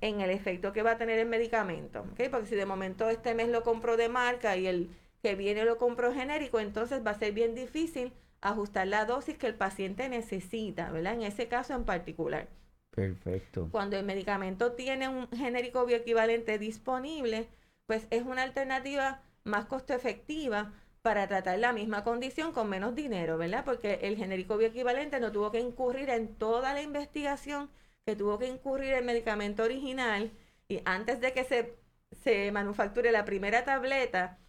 [0.01, 2.05] en el efecto que va a tener el medicamento.
[2.29, 4.89] Porque si de momento este mes lo compro de marca y el
[5.23, 9.47] que viene lo compro genérico, entonces va a ser bien difícil ajustar la dosis que
[9.47, 11.15] el paciente necesita, ¿verdad?
[11.15, 12.47] En ese caso en particular.
[12.91, 13.69] Perfecto.
[13.71, 17.49] Cuando el medicamento tiene un genérico bioequivalente disponible,
[17.85, 23.37] pues es una alternativa más costo efectiva para tratar la misma condición con menos dinero,
[23.37, 23.63] ¿verdad?
[23.65, 27.69] Porque el genérico bioequivalente no tuvo que incurrir en toda la investigación
[28.05, 30.31] que tuvo que incurrir el medicamento original
[30.67, 31.77] y antes de que se,
[32.11, 34.39] se manufacture la primera tableta,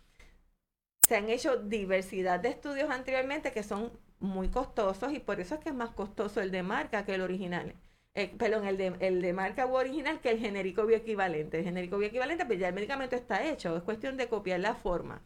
[1.06, 5.60] se han hecho diversidad de estudios anteriormente que son muy costosos y por eso es
[5.60, 7.74] que es más costoso el de marca que el original.
[8.14, 11.58] Eh, perdón, el de, el de marca u original que el genérico bioequivalente.
[11.58, 15.22] El genérico bioequivalente, pues ya el medicamento está hecho, es cuestión de copiar la forma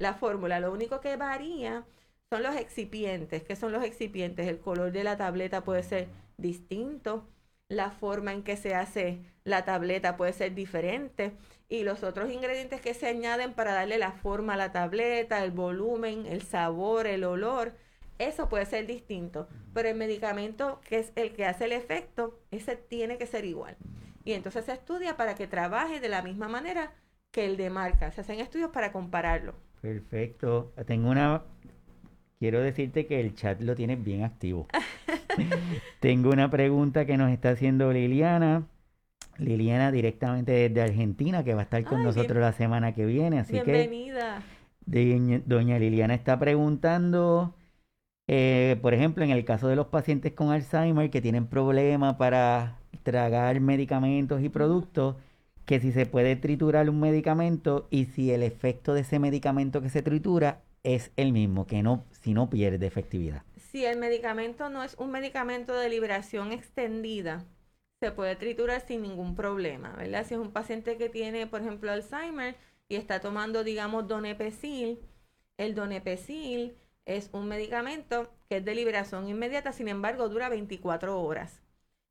[0.00, 0.58] la fórmula.
[0.58, 1.84] Lo único que varía
[2.30, 3.44] son los excipientes.
[3.44, 4.48] ¿Qué son los excipientes?
[4.48, 6.08] El color de la tableta puede ser
[6.38, 7.28] distinto,
[7.68, 11.32] la forma en que se hace la tableta puede ser diferente
[11.68, 15.52] y los otros ingredientes que se añaden para darle la forma a la tableta, el
[15.52, 17.74] volumen, el sabor, el olor,
[18.18, 19.48] eso puede ser distinto.
[19.74, 23.76] Pero el medicamento que es el que hace el efecto, ese tiene que ser igual.
[24.24, 26.92] Y entonces se estudia para que trabaje de la misma manera
[27.30, 28.10] que el de marca.
[28.12, 29.54] Se hacen estudios para compararlo.
[29.80, 30.72] Perfecto.
[30.86, 31.42] Tengo una...
[32.38, 34.66] Quiero decirte que el chat lo tienes bien activo.
[36.00, 38.66] Tengo una pregunta que nos está haciendo Liliana.
[39.36, 43.40] Liliana directamente desde Argentina, que va a estar con nosotros la semana que viene.
[43.40, 44.42] Así bienvenida.
[44.90, 47.54] que doña Liliana está preguntando,
[48.26, 52.78] eh, por ejemplo, en el caso de los pacientes con Alzheimer que tienen problemas para
[53.02, 55.16] tragar medicamentos y productos,
[55.70, 59.88] que si se puede triturar un medicamento y si el efecto de ese medicamento que
[59.88, 63.44] se tritura es el mismo, que no, si no pierde efectividad.
[63.70, 67.44] Si el medicamento no es un medicamento de liberación extendida,
[68.00, 70.26] se puede triturar sin ningún problema, ¿verdad?
[70.26, 72.56] Si es un paciente que tiene, por ejemplo, Alzheimer
[72.88, 74.98] y está tomando, digamos, donepecil,
[75.56, 81.62] el donepecil es un medicamento que es de liberación inmediata, sin embargo, dura 24 horas.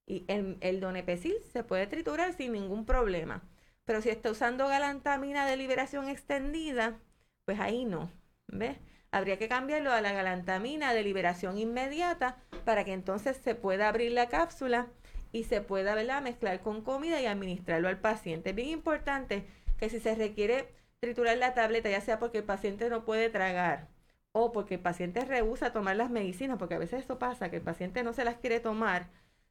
[0.10, 3.42] Y el, el donepecil se puede triturar sin ningún problema.
[3.86, 7.00] Pero si está usando galantamina de liberación extendida,
[7.46, 8.12] pues ahí no.
[8.48, 8.78] ¿Ves?
[9.12, 14.12] Habría que cambiarlo a la galantamina de liberación inmediata para que entonces se pueda abrir
[14.12, 14.88] la cápsula
[15.32, 16.22] y se pueda ¿verdad?
[16.22, 18.50] mezclar con comida y administrarlo al paciente.
[18.52, 19.46] Es bien importante
[19.78, 20.68] que si se requiere
[21.00, 23.88] triturar la tableta, ya sea porque el paciente no puede tragar
[24.32, 27.62] o porque el paciente rehúsa tomar las medicinas, porque a veces eso pasa, que el
[27.64, 29.10] paciente no se las quiere tomar,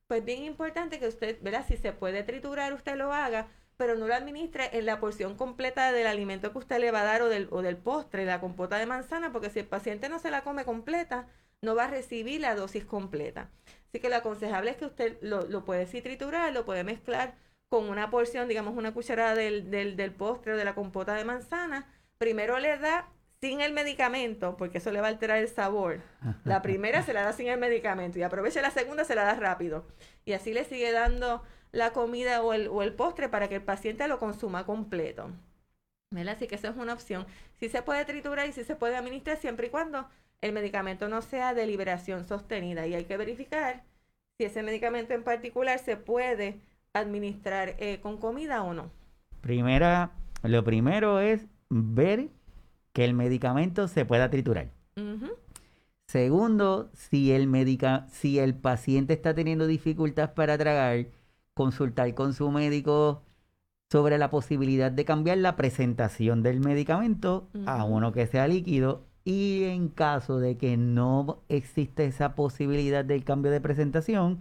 [0.08, 1.64] pues bien importante que usted, ¿verdad?
[1.68, 5.92] Si se puede triturar, usted lo haga, pero no lo administre en la porción completa
[5.92, 8.78] del alimento que usted le va a dar o del, o del postre, la compota
[8.78, 11.28] de manzana, porque si el paciente no se la come completa,
[11.62, 13.50] no va a recibir la dosis completa.
[13.88, 17.36] Así que lo aconsejable es que usted lo, lo puede sí triturar, lo puede mezclar
[17.68, 21.24] con una porción, digamos una cucharada del, del, del postre o de la compota de
[21.24, 21.86] manzana.
[22.16, 23.08] Primero le da
[23.40, 26.00] sin el medicamento, porque eso le va a alterar el sabor.
[26.44, 29.34] La primera se la da sin el medicamento y aprovecha la segunda, se la da
[29.34, 29.86] rápido.
[30.24, 33.62] Y así le sigue dando la comida o el, o el postre para que el
[33.62, 35.30] paciente lo consuma completo.
[36.10, 36.36] ¿Verdad?
[36.36, 37.26] Así que eso es una opción.
[37.60, 40.08] Sí se puede triturar y sí se puede administrar siempre y cuando
[40.40, 42.86] el medicamento no sea de liberación sostenida.
[42.86, 43.84] Y hay que verificar
[44.38, 46.60] si ese medicamento en particular se puede
[46.92, 48.90] administrar eh, con comida o no.
[49.42, 52.30] Primera, lo primero es ver
[52.98, 54.72] que el medicamento se pueda triturar.
[56.08, 61.06] Segundo, si el, medica si el paciente está teniendo dificultad para tragar,
[61.54, 63.22] consultar con su médico
[63.88, 69.62] sobre la posibilidad de cambiar la presentación del medicamento a uno que sea líquido y
[69.62, 74.40] en caso de que no existe esa posibilidad del cambio de presentación,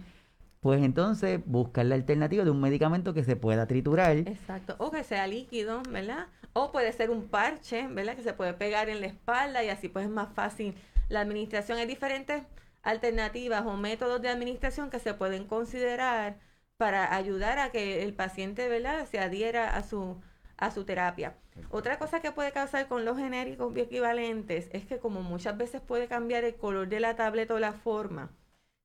[0.60, 4.16] pues entonces buscar la alternativa de un medicamento que se pueda triturar.
[4.16, 6.26] Exacto, o que sea líquido, ¿verdad?
[6.52, 8.16] O puede ser un parche, ¿verdad?
[8.16, 10.74] Que se puede pegar en la espalda y así pues es más fácil
[11.08, 11.78] la administración.
[11.78, 12.42] Hay diferentes
[12.82, 16.38] alternativas o métodos de administración que se pueden considerar
[16.76, 20.16] para ayudar a que el paciente, ¿verdad?, se adhiera a su,
[20.56, 21.34] a su terapia.
[21.70, 26.06] Otra cosa que puede causar con los genéricos bioequivalentes es que como muchas veces puede
[26.06, 28.30] cambiar el color de la tableta o la forma,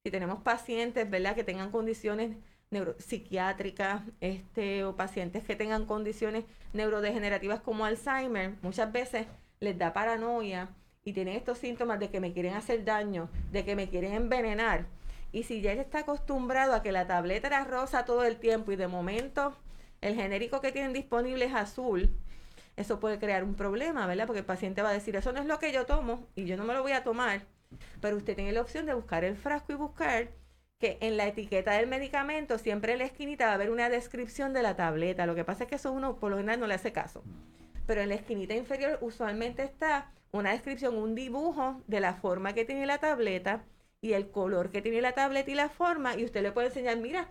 [0.03, 2.35] si tenemos pacientes, ¿verdad?, que tengan condiciones
[2.71, 9.27] neuropsiquiátricas este, o pacientes que tengan condiciones neurodegenerativas como Alzheimer, muchas veces
[9.59, 10.69] les da paranoia
[11.05, 14.87] y tienen estos síntomas de que me quieren hacer daño, de que me quieren envenenar
[15.33, 18.71] y si ya él está acostumbrado a que la tableta era rosa todo el tiempo
[18.71, 19.55] y de momento
[19.99, 22.09] el genérico que tienen disponible es azul,
[22.75, 24.27] eso puede crear un problema, ¿verdad?
[24.27, 26.55] Porque el paciente va a decir, eso no es lo que yo tomo y yo
[26.55, 27.41] no me lo voy a tomar.
[28.01, 30.29] Pero usted tiene la opción de buscar el frasco y buscar
[30.79, 34.53] que en la etiqueta del medicamento siempre en la esquinita va a haber una descripción
[34.53, 35.25] de la tableta.
[35.25, 37.23] Lo que pasa es que eso uno por lo general no le hace caso.
[37.87, 42.65] Pero en la esquinita inferior usualmente está una descripción, un dibujo de la forma que
[42.65, 43.63] tiene la tableta
[44.01, 46.97] y el color que tiene la tableta y la forma, y usted le puede enseñar,
[46.97, 47.29] mira,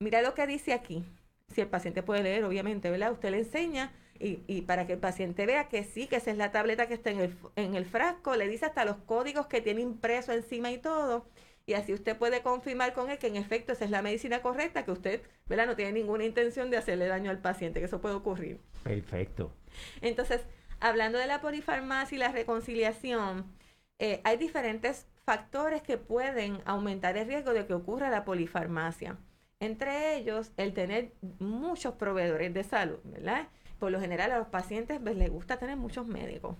[0.00, 1.02] mira lo que dice aquí.
[1.48, 3.12] Si el paciente puede leer, obviamente, ¿verdad?
[3.12, 6.36] Usted le enseña y, y, para que el paciente vea que sí, que esa es
[6.36, 9.62] la tableta que está en el, en el frasco, le dice hasta los códigos que
[9.62, 11.26] tiene impreso encima y todo.
[11.66, 14.84] Y así usted puede confirmar con él que en efecto esa es la medicina correcta,
[14.84, 15.66] que usted, ¿verdad?
[15.66, 18.60] No tiene ninguna intención de hacerle daño al paciente, que eso puede ocurrir.
[18.82, 19.52] Perfecto.
[20.00, 20.42] Entonces,
[20.80, 23.46] hablando de la polifarmacia y la reconciliación,
[23.98, 29.16] eh, hay diferentes factores que pueden aumentar el riesgo de que ocurra la polifarmacia.
[29.60, 33.48] Entre ellos, el tener muchos proveedores de salud, ¿verdad?
[33.80, 36.56] Por lo general a los pacientes pues, les gusta tener muchos médicos.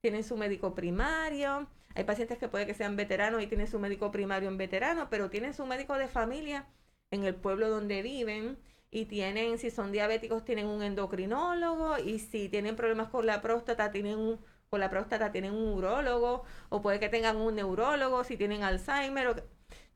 [0.00, 4.10] Tienen su médico primario, hay pacientes que puede que sean veteranos y tienen su médico
[4.10, 6.66] primario en veterano, pero tienen su médico de familia
[7.10, 8.56] en el pueblo donde viven
[8.90, 13.90] y tienen, si son diabéticos, tienen un endocrinólogo y si tienen problemas con la próstata,
[13.90, 14.38] tienen un
[14.70, 19.26] con la próstata tienen un urólogo o puede que tengan un neurólogo si tienen Alzheimer
[19.26, 19.34] o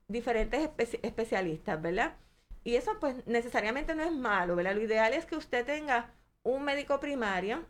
[0.09, 0.69] diferentes
[1.03, 2.17] especialistas, ¿verdad?
[2.65, 4.75] Y eso pues necesariamente no es malo, ¿verdad?
[4.75, 6.13] Lo ideal es que usted tenga
[6.45, 7.67] un médico primario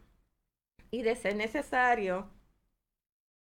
[0.91, 2.31] y de ser necesario,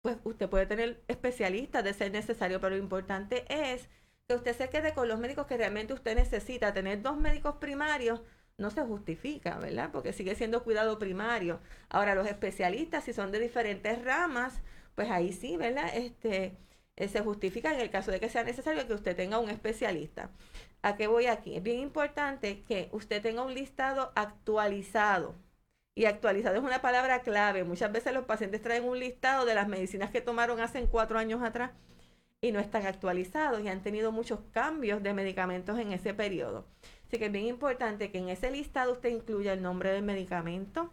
[0.03, 3.89] pues usted puede tener especialistas de ser necesario, pero lo importante es
[4.29, 6.73] que usted se quede con los médicos que realmente usted necesita.
[6.73, 8.21] Tener dos médicos primarios
[8.59, 9.91] no se justifica, ¿verdad?
[9.93, 11.61] Porque sigue siendo cuidado primario.
[11.89, 14.61] Ahora, los especialistas, si son de diferentes ramas,
[14.95, 15.91] pues ahí sí, ¿verdad?
[15.95, 16.57] Este,
[16.97, 20.31] eh, se justifica en el caso de que sea necesario que usted tenga un especialista.
[20.85, 21.57] ¿A qué voy aquí?
[21.57, 25.35] Es bien importante que usted tenga un listado actualizado.
[25.94, 27.64] Y actualizado es una palabra clave.
[27.64, 31.42] Muchas veces los pacientes traen un listado de las medicinas que tomaron hace cuatro años
[31.42, 31.71] atrás
[32.42, 36.67] y no están actualizados y han tenido muchos cambios de medicamentos en ese periodo.
[37.06, 40.92] Así que es bien importante que en ese listado usted incluya el nombre del medicamento,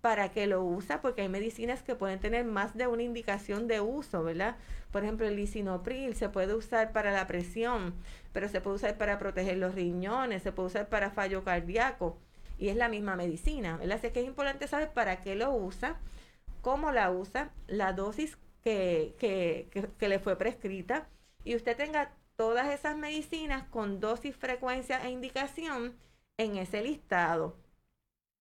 [0.00, 3.80] para que lo usa, porque hay medicinas que pueden tener más de una indicación de
[3.80, 4.56] uso, ¿verdad?
[4.90, 7.94] Por ejemplo, el lisinopril se puede usar para la presión,
[8.32, 12.18] pero se puede usar para proteger los riñones, se puede usar para fallo cardíaco,
[12.58, 13.98] y es la misma medicina, ¿verdad?
[13.98, 15.98] Así que es importante saber para qué lo usa,
[16.62, 21.08] cómo la usa, la dosis que, que, que, que le fue prescrita,
[21.44, 25.94] y usted tenga todas esas medicinas con dosis, frecuencia e indicación
[26.38, 27.56] en ese listado.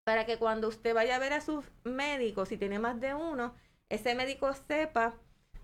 [0.03, 3.53] Para que cuando usted vaya a ver a sus médicos, si tiene más de uno,
[3.89, 5.15] ese médico sepa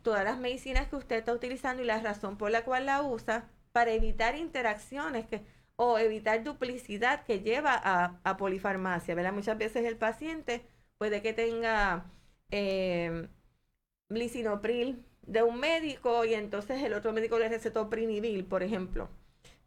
[0.02, 3.50] todas las medicinas que usted está utilizando y la razón por la cual la usa
[3.72, 5.26] para evitar interacciones
[5.76, 7.74] o evitar duplicidad que lleva
[8.24, 9.16] a, polifarmacia.
[9.16, 9.34] ¿verdad?
[9.34, 10.66] Muchas veces el paciente
[10.98, 12.06] puede que tenga
[12.52, 13.28] eh,
[14.10, 19.10] lisinopril de un médico y entonces el otro médico le recetó prinibil, por ejemplo,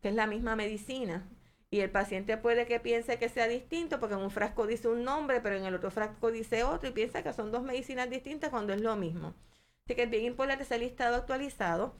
[0.01, 1.29] que es la misma medicina.
[1.71, 5.05] Y el paciente puede que piense que sea distinto porque en un frasco dice un
[5.05, 8.51] nombre, pero en el otro frasco dice otro y piensa que son dos medicinas distintas
[8.51, 9.35] cuando es lo mismo.
[9.85, 11.95] Así que es bien importante ese listado actualizado,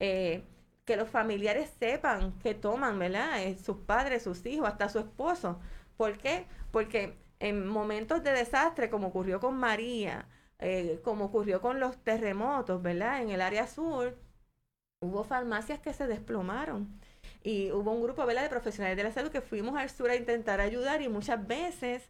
[0.00, 0.44] eh,
[0.84, 3.42] que los familiares sepan que toman, ¿verdad?
[3.44, 5.60] Eh, sus padres, sus hijos, hasta su esposo.
[5.96, 6.46] ¿Por qué?
[6.70, 12.82] Porque en momentos de desastre, como ocurrió con María, eh, como ocurrió con los terremotos,
[12.82, 13.22] ¿verdad?
[13.22, 14.16] En el área sur,
[15.00, 16.98] hubo farmacias que se desplomaron
[17.44, 20.60] y hubo un grupo de profesionales de la salud que fuimos al sur a intentar
[20.60, 22.02] ayudar y muchas veces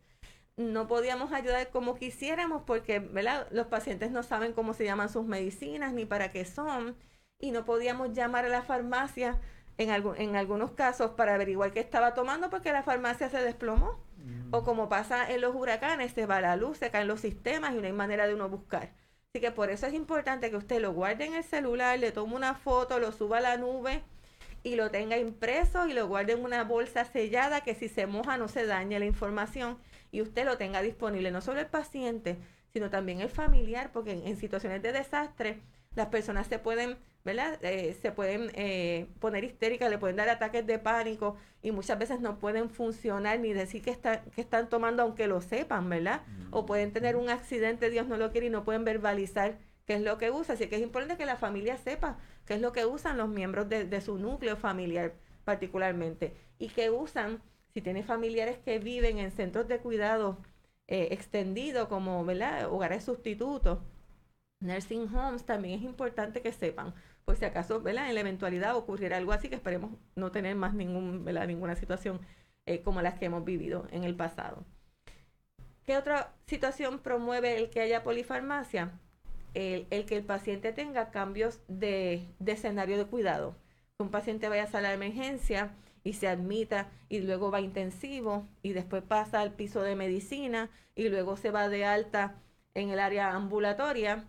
[0.56, 3.48] no podíamos ayudar como quisiéramos porque ¿verdad?
[3.50, 6.96] los pacientes no saben cómo se llaman sus medicinas ni para qué son
[7.38, 9.40] y no podíamos llamar a la farmacia
[9.78, 13.98] en, en algunos casos para averiguar qué estaba tomando porque la farmacia se desplomó.
[14.52, 14.64] O mm.
[14.64, 17.86] como pasa en los huracanes, se va la luz, se caen los sistemas y no
[17.86, 18.92] hay manera de uno buscar.
[19.30, 22.36] Así que por eso es importante que usted lo guarde en el celular, le tome
[22.36, 24.04] una foto, lo suba a la nube
[24.62, 28.36] y lo tenga impreso y lo guarde en una bolsa sellada que si se moja
[28.36, 29.78] no se dañe la información
[30.10, 32.38] y usted lo tenga disponible no solo el paciente,
[32.72, 35.60] sino también el familiar, porque en, situaciones de desastre
[35.94, 37.58] las personas se pueden, ¿verdad?
[37.62, 42.20] Eh, se pueden eh, poner histéricas, le pueden dar ataques de pánico y muchas veces
[42.20, 46.22] no pueden funcionar ni decir que, está, que están tomando aunque lo sepan, ¿verdad?
[46.50, 50.00] O pueden tener un accidente, Dios no lo quiere, y no pueden verbalizar qué es
[50.00, 50.54] lo que usa.
[50.54, 53.68] Así que es importante que la familia sepa qué es lo que usan los miembros
[53.68, 55.14] de, su núcleo familiar
[55.44, 60.38] particularmente y que usan, si tiene familiares que viven en centros de cuidado
[60.88, 62.70] eh, extendido como ¿verdad?
[62.70, 63.78] hogares sustitutos,
[64.60, 68.08] nursing homes, también es importante que sepan, por si acaso ¿verdad?
[68.08, 71.46] en la eventualidad ocurriera algo así, que esperemos no tener más ningún, ¿verdad?
[71.46, 72.20] ninguna situación
[72.66, 74.64] eh, como las que hemos vivido en el pasado.
[75.84, 79.00] ¿Qué otra situación promueve el que haya polifarmacia?
[79.54, 83.56] El, que el paciente tenga cambios de, escenario de cuidado.
[83.98, 85.74] Un paciente vaya a sala de emergencia
[86.04, 91.08] y se admita y luego va intensivo y después pasa al piso de medicina y
[91.08, 92.40] luego se va de alta
[92.74, 94.28] en el área ambulatoria.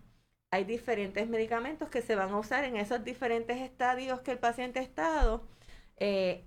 [0.50, 4.78] Hay diferentes medicamentos que se van a usar en esos diferentes estadios que el paciente
[4.78, 5.48] ha estado.
[5.96, 6.44] Eh,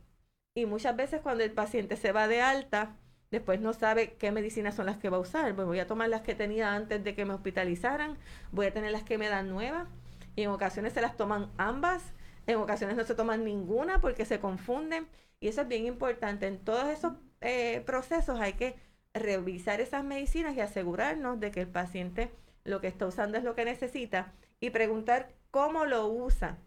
[0.55, 2.97] y muchas veces cuando el paciente se va de alta,
[3.31, 5.53] Después no sabe qué medicinas son las que va a usar.
[5.55, 8.17] Pues voy a tomar las que tenía antes de que me hospitalizaran,
[8.51, 9.87] voy a tener las que me dan nuevas.
[10.35, 12.13] Y en ocasiones se las toman ambas,
[12.45, 15.07] en ocasiones no se toman ninguna porque se confunden.
[15.39, 16.47] Y eso es bien importante.
[16.47, 18.75] En todos esos eh, procesos hay que
[19.13, 22.31] revisar esas medicinas y asegurarnos de que el paciente
[22.63, 26.57] lo que está usando es lo que necesita y preguntar cómo lo usa.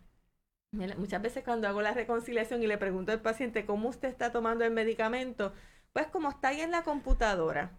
[0.73, 4.65] Muchas veces cuando hago la reconciliación y le pregunto al paciente cómo usted está tomando
[4.65, 5.53] el medicamento,
[5.93, 7.73] pues como está ahí en la computadora,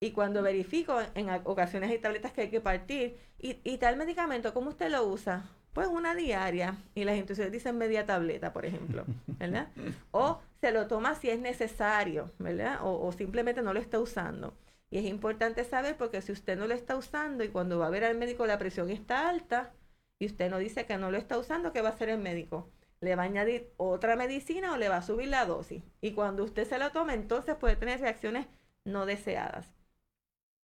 [0.00, 4.70] y cuando verifico, en ocasiones hay tabletas que hay que partir, y, tal medicamento, ¿cómo
[4.70, 5.44] usted lo usa?
[5.72, 9.04] Pues una diaria, y las instituciones dicen media tableta, por ejemplo,
[9.38, 9.68] ¿verdad?
[10.10, 12.80] O se lo toma si es necesario, ¿verdad?
[12.82, 14.54] O, o simplemente no lo está usando.
[14.90, 17.90] Y es importante saber porque si usted no lo está usando y cuando va a
[17.90, 19.72] ver al médico la presión está alta
[20.18, 22.70] y usted no dice que no lo está usando, ¿qué va a hacer el médico?
[23.04, 25.82] Le va a añadir otra medicina o le va a subir la dosis.
[26.00, 28.46] Y cuando usted se lo toma, entonces puede tener reacciones
[28.84, 29.72] no deseadas.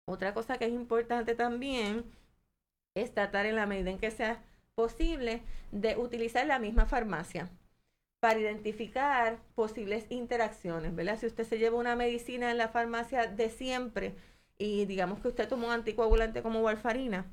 [0.06, 2.04] Otra cosa que es importante también
[2.94, 4.42] es tratar en la medida en que sea
[4.74, 7.50] posible de utilizar la misma farmacia
[8.20, 11.18] para identificar posibles interacciones, ¿verdad?
[11.18, 14.14] Si usted se lleva una medicina en la farmacia de siempre
[14.58, 17.26] y digamos que usted toma un anticoagulante como warfarina,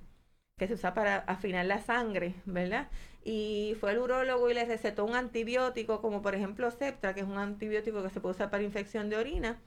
[0.57, 2.87] que se usa para afinar la sangre, ¿verdad?
[3.23, 7.27] Y fue el urólogo y le recetó un antibiótico, como por ejemplo Septra, que es
[7.27, 9.59] un antibiótico que se puede usar para infección de orina.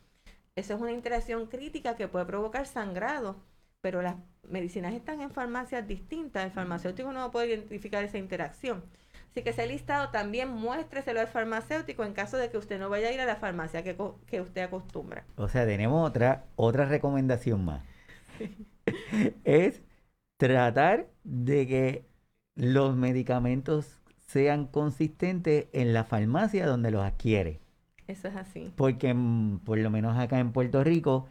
[0.57, 3.37] Eso es una interacción crítica que puede provocar sangrado,
[3.81, 4.17] pero las
[4.49, 6.45] medicinas están en farmacias distintas.
[6.45, 8.83] El farmacéutico no puede identificar esa interacción.
[9.31, 13.09] Así que ese listado también muéstreselo al farmacéutico en caso de que usted no vaya
[13.09, 15.25] a ir a la farmacia que, que usted acostumbra.
[15.37, 17.85] O sea, tenemos otra, otra recomendación más.
[19.45, 19.83] es
[20.41, 22.07] tratar de que
[22.55, 27.61] los medicamentos sean consistentes en la farmacia donde los adquiere.
[28.07, 28.73] Eso es así.
[28.75, 31.29] Porque mm, por lo menos acá en Puerto Rico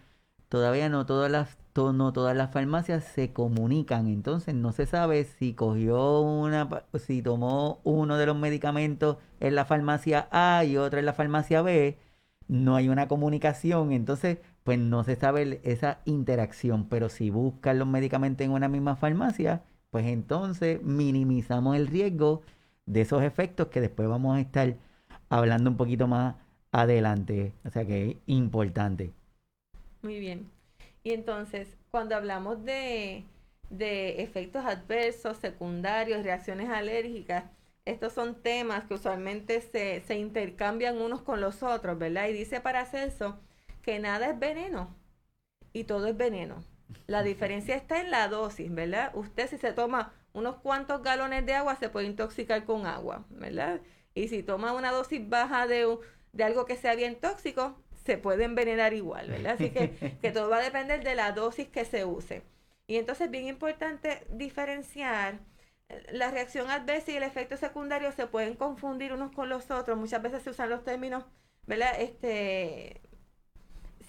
[0.47, 5.53] todavía no todas las no todas las farmacias se comunican, entonces no se sabe si
[5.53, 11.05] cogió una si tomó uno de los medicamentos en la farmacia A y otro en
[11.05, 11.97] la farmacia B,
[12.49, 17.87] no hay una comunicación, entonces pues no se sabe esa interacción, pero si buscan los
[17.87, 22.41] medicamentos en una misma farmacia, pues entonces minimizamos el riesgo
[22.85, 24.77] de esos efectos que después vamos a estar
[25.29, 26.35] hablando un poquito más
[26.71, 29.13] adelante, o sea que es importante.
[30.01, 30.49] Muy bien.
[31.03, 33.25] Y entonces, cuando hablamos de,
[33.69, 37.45] de efectos adversos, secundarios, reacciones alérgicas,
[37.85, 42.27] estos son temas que usualmente se, se intercambian unos con los otros, ¿verdad?
[42.29, 43.39] Y dice para Paracelso
[43.89, 44.95] que nada es veneno
[45.73, 46.63] y todo es veneno.
[47.07, 49.09] La diferencia está en la dosis, ¿verdad?
[49.15, 53.81] Usted si se toma unos cuantos galones de agua se puede intoxicar con agua, ¿verdad?
[54.13, 55.97] Y si toma una dosis baja de,
[56.33, 59.53] de algo que sea bien tóxico, se puede envenenar igual, ¿verdad?
[59.53, 62.43] Así que, que todo va a depender de la dosis que se use.
[62.85, 65.39] Y entonces bien importante diferenciar
[66.11, 69.97] la reacción adversa y el efecto secundario se pueden confundir unos con los otros.
[69.97, 71.25] Muchas veces se usan los términos,
[71.65, 71.99] ¿verdad?
[71.99, 73.01] Este,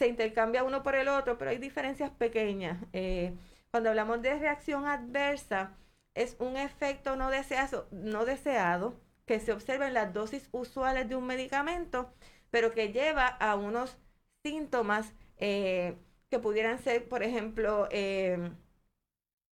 [0.00, 2.78] se intercambia uno por el otro, pero hay diferencias pequeñas.
[2.94, 3.36] Eh,
[3.70, 5.76] cuando hablamos de reacción adversa,
[6.14, 8.94] es un efecto no deseado, no deseado
[9.26, 12.14] que se observa en las dosis usuales de un medicamento,
[12.50, 13.98] pero que lleva a unos
[14.42, 15.98] síntomas eh,
[16.30, 18.52] que pudieran ser, por ejemplo, eh,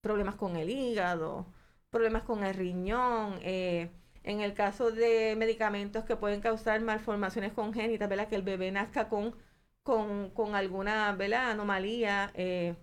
[0.01, 1.45] problemas con el hígado,
[1.91, 3.91] problemas con el riñón, eh,
[4.23, 8.27] en el caso de medicamentos que pueden causar malformaciones congénitas, ¿verdad?
[8.27, 9.35] Que el bebé nazca con,
[9.83, 11.51] con, alguna ¿verdad?
[11.51, 12.75] anomalía, eh,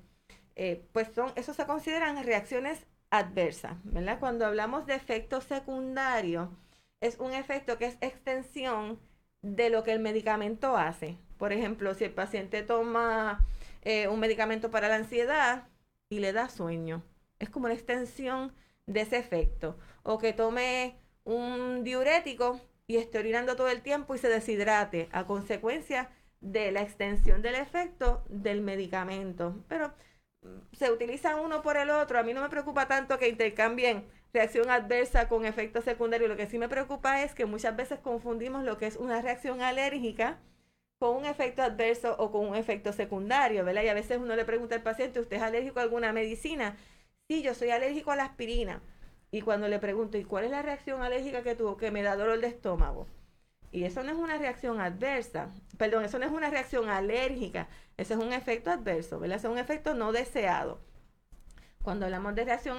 [0.57, 4.19] eh, pues son, eso se consideran reacciones adversas, ¿verdad?
[4.21, 6.51] Cuando hablamos de efecto secundario,
[7.01, 8.99] es un efecto que es extensión
[9.43, 11.17] de lo que el medicamento hace.
[11.39, 13.47] Por ejemplo, si el paciente toma
[14.11, 15.67] un medicamento para la ansiedad
[16.11, 17.03] y le da sueño,
[17.39, 18.53] es como una extensión
[18.87, 19.79] de ese efecto.
[20.03, 25.27] O que tome un diurético y esté orinando todo el tiempo y se deshidrate a
[25.27, 26.11] consecuencia
[26.41, 29.65] de la extensión del efecto del medicamento.
[29.69, 29.93] Pero
[30.43, 32.19] mm, se utilizan uno por el otro.
[32.19, 36.29] A mí no me preocupa tanto que intercambien reacción adversa con efecto secundario.
[36.29, 39.63] Lo que sí me preocupa es que muchas veces confundimos lo que es una reacción
[39.63, 40.39] alérgica
[40.99, 43.83] con un efecto adverso o con un efecto secundario, ¿verdad?
[43.85, 46.77] Y a veces uno le pregunta al paciente, ¿usted es alérgico a alguna medicina?
[47.29, 48.83] sí, yo soy alérgico a la aspirina.
[49.31, 51.77] Y cuando le pregunto, ¿y cuál es la reacción alérgica que tuvo?
[51.77, 53.07] Que me da dolor de estómago.
[53.71, 58.15] Y eso no es una reacción adversa, perdón, eso no es una reacción alérgica, eso
[58.15, 59.39] es un efecto adverso, ¿verdad?
[59.39, 60.81] es un efecto no deseado.
[61.83, 62.79] Cuando hablamos de reacción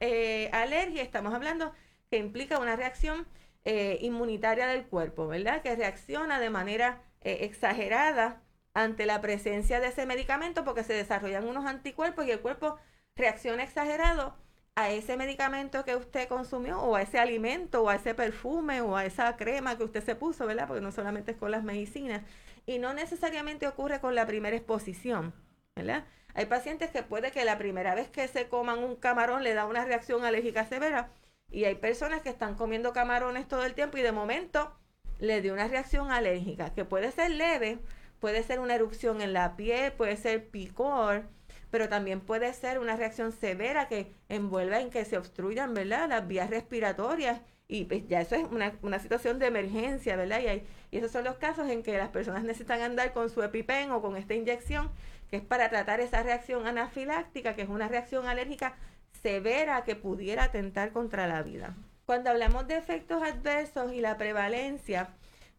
[0.00, 1.72] eh, alergia, estamos hablando
[2.10, 3.26] que implica una reacción
[3.64, 5.62] eh, inmunitaria del cuerpo, ¿verdad?
[5.62, 8.42] Que reacciona de manera eh, exagerada
[8.74, 12.76] ante la presencia de ese medicamento porque se desarrollan unos anticuerpos y el cuerpo
[13.16, 14.36] reacciona exagerado
[14.78, 18.96] a ese medicamento que usted consumió o a ese alimento o a ese perfume o
[18.96, 20.68] a esa crema que usted se puso, ¿verdad?
[20.68, 22.22] Porque no solamente es con las medicinas
[22.64, 25.34] y no necesariamente ocurre con la primera exposición,
[25.74, 26.04] ¿verdad?
[26.34, 29.66] Hay pacientes que puede que la primera vez que se coman un camarón le da
[29.66, 31.10] una reacción alérgica severa
[31.50, 34.72] y hay personas que están comiendo camarones todo el tiempo y de momento
[35.18, 37.80] le dio una reacción alérgica que puede ser leve,
[38.20, 41.24] puede ser una erupción en la piel, puede ser picor,
[41.70, 46.08] pero también puede ser una reacción severa que envuelva en que se obstruyan, ¿verdad?
[46.08, 50.40] Las vías respiratorias y pues, ya eso es una, situación de emergencia, ¿verdad?
[50.40, 53.90] Y, y esos son los casos en que las personas necesitan andar con su EpiPen
[53.90, 54.90] o con esta inyección,
[55.30, 58.76] que es para tratar esa reacción anafiláctica, que es una reacción alérgica
[59.22, 61.76] severa que pudiera atentar contra la vida.
[62.06, 65.10] Cuando hablamos de efectos adversos y la prevalencia,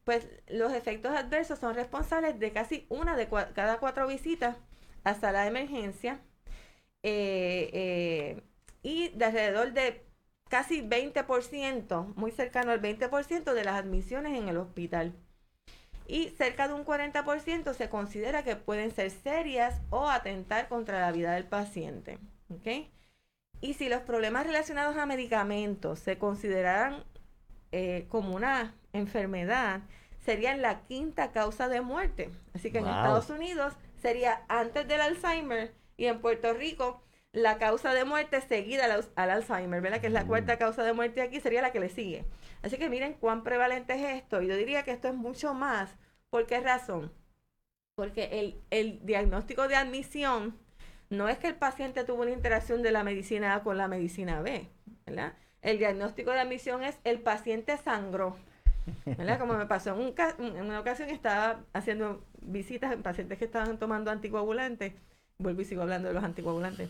[0.04, 4.58] pues los efectos adversos son responsables de casi una de cada cuatro visitas
[5.04, 6.20] hasta la emergencia
[7.04, 8.44] eh, eh,
[8.84, 10.06] y de alrededor de
[10.50, 15.14] casi 20%, muy cercano al 20% de las admisiones en el hospital.
[16.08, 21.12] Y cerca de un 40% se considera que pueden ser serias o atentar contra la
[21.12, 22.18] vida del paciente.
[23.62, 27.04] Y si los problemas relacionados a medicamentos se consideraran
[27.72, 29.82] eh, como una enfermedad,
[30.26, 32.32] serían la quinta causa de muerte.
[32.56, 37.94] Así que en Estados Unidos sería antes del Alzheimer y en Puerto Rico la causa
[37.94, 40.02] de muerte seguida al, Alzheimer, ¿verdad?
[40.02, 42.26] Que es la cuarta causa de muerte aquí, sería la que le sigue.
[42.64, 44.42] Así que miren cuán prevalente es esto.
[44.42, 45.96] Y yo diría que esto es mucho más.
[46.30, 47.12] ¿Por qué razón?
[47.96, 50.58] Porque el, el diagnóstico de admisión
[51.10, 54.42] no es que el paciente tuvo una interacción de la medicina A con la medicina
[54.42, 54.68] B,
[55.06, 55.34] ¿verdad?
[55.62, 58.38] El diagnóstico de admisión es el paciente sangró,
[59.06, 59.40] ¿verdad?
[59.40, 64.12] Como me pasó en, en una ocasión, estaba haciendo visitas en pacientes que estaban tomando
[64.12, 64.94] anticoagulantes.
[65.38, 66.90] Vuelvo y sigo hablando de los anticoagulantes.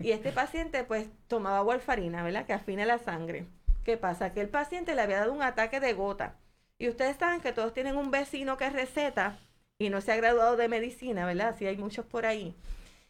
[0.00, 2.46] Y este paciente, pues, tomaba warfarina, ¿verdad?
[2.46, 3.46] Que afina la sangre.
[3.84, 4.32] ¿Qué pasa?
[4.32, 6.36] Que el paciente le había dado un ataque de gota.
[6.78, 9.38] Y ustedes saben que todos tienen un vecino que receta
[9.78, 11.54] y no se ha graduado de medicina, ¿verdad?
[11.58, 12.54] Sí, hay muchos por ahí.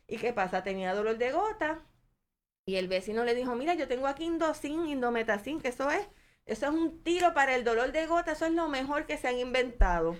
[0.09, 0.63] ¿Y qué pasa?
[0.63, 1.81] Tenía dolor de gota
[2.67, 6.07] y el vecino le dijo, mira, yo tengo aquí indocin, indometacin, que eso es,
[6.47, 9.29] eso es un tiro para el dolor de gota, eso es lo mejor que se
[9.29, 10.17] han inventado.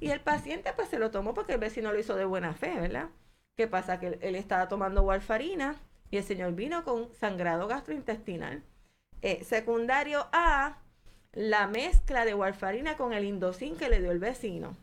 [0.00, 2.74] Y el paciente pues se lo tomó porque el vecino lo hizo de buena fe,
[2.80, 3.08] ¿verdad?
[3.56, 4.00] ¿Qué pasa?
[4.00, 5.76] Que él, estaba tomando warfarina
[6.10, 8.62] y el señor vino con sangrado gastrointestinal.
[9.20, 10.78] Eh, secundario a
[11.32, 14.76] la mezcla de warfarina con el indocin que le dio el vecino.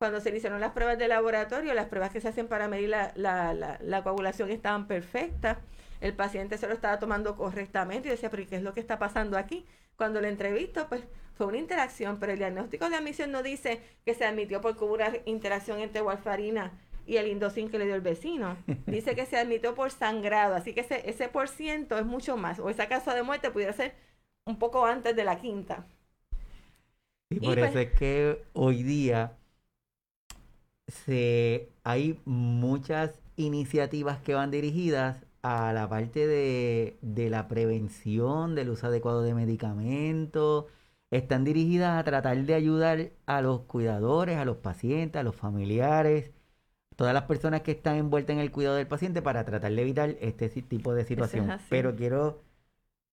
[0.00, 2.88] Cuando se le hicieron las pruebas de laboratorio, las pruebas que se hacen para medir
[2.88, 5.58] la, la coagulación estaban perfectas.
[6.00, 8.98] El paciente se lo estaba tomando correctamente y decía, pero ¿qué es lo que está
[8.98, 9.66] pasando aquí?
[9.96, 11.02] Cuando le entrevisto, pues
[11.34, 14.94] fue una interacción, pero el diagnóstico de admisión no dice que se admitió porque hubo
[14.94, 16.72] una interacción entre warfarina
[17.06, 18.56] y el indocin que le dio el vecino.
[18.86, 22.58] Dice que se admitió por sangrado, así que ese, ese por ciento es mucho más.
[22.58, 23.92] O esa causa de muerte pudiera ser
[24.46, 25.84] un poco antes de la quinta.
[27.28, 29.36] Y por eso pues es que hoy día
[30.90, 38.88] se, hay muchas iniciativas que van dirigidas a la parte de, la prevención, del uso
[38.88, 40.66] adecuado de medicamentos,
[41.10, 46.30] están dirigidas a tratar de ayudar a los cuidadores, a los pacientes, a los familiares,
[46.96, 50.16] todas las personas que están envueltas en el cuidado del paciente para tratar de evitar
[50.20, 51.58] este tipo de situación.
[51.68, 52.42] Pero quiero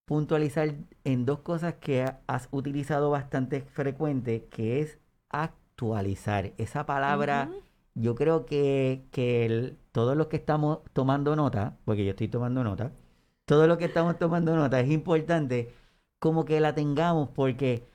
[0.05, 0.73] puntualizar
[1.05, 4.99] en dos cosas que has utilizado bastante frecuente, que es
[5.29, 6.53] actualizar.
[6.57, 7.49] Esa palabra
[7.99, 12.91] yo creo que, que todos los que estamos tomando nota, porque yo estoy tomando nota,
[13.45, 15.73] todos los que estamos tomando nota es importante
[16.19, 17.87] como que la tengamos porque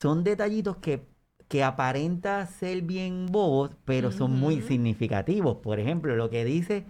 [0.00, 1.06] son detallitos que,
[1.48, 5.58] que aparenta ser bien bobos, pero son muy significativos.
[5.58, 6.84] Por ejemplo, lo que dice,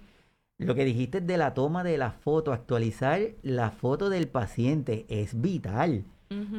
[0.58, 5.40] lo que dijiste de la toma de la foto, actualizar la foto del paciente es
[5.40, 6.04] vital.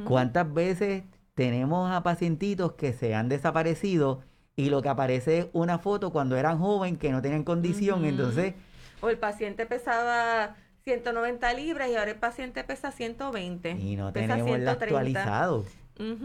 [0.05, 1.03] ¿Cuántas veces
[1.33, 4.21] tenemos a pacientitos que se han desaparecido?
[4.57, 8.55] Y lo que aparece es una foto cuando eran jóvenes que no tenían condición, entonces...
[9.01, 13.71] O el paciente pesaba 190 libras y ahora el paciente pesa 120.
[13.71, 15.63] Y no tenemos el actualizado.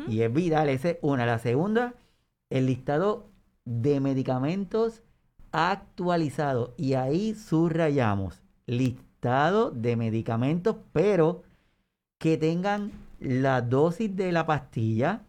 [0.08, 1.26] Y es vital, esa es una.
[1.26, 1.94] La segunda,
[2.48, 3.28] el listado
[3.66, 5.02] de medicamentos
[5.50, 6.72] actualizado.
[6.78, 11.42] Y ahí subrayamos, listado de medicamentos, pero
[12.18, 15.26] que tengan la dosis de la pastilla,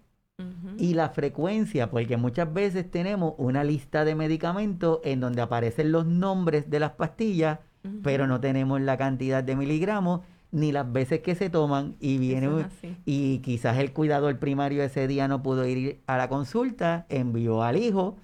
[0.78, 6.06] y la frecuencia, porque muchas veces tenemos una lista de medicamentos en donde aparecen los
[6.06, 7.60] nombres de las pastillas,
[8.02, 10.22] pero no tenemos la cantidad de miligramos
[10.52, 12.68] ni las veces que se toman y viene
[13.06, 17.76] y quizás el cuidador primario ese día no pudo ir a la consulta, envió al
[17.78, 18.18] hijo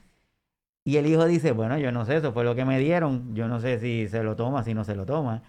[0.86, 3.48] y el hijo dice, bueno, yo no sé, eso fue lo que me dieron, yo
[3.48, 5.44] no sé si se lo toma, si no se lo toma.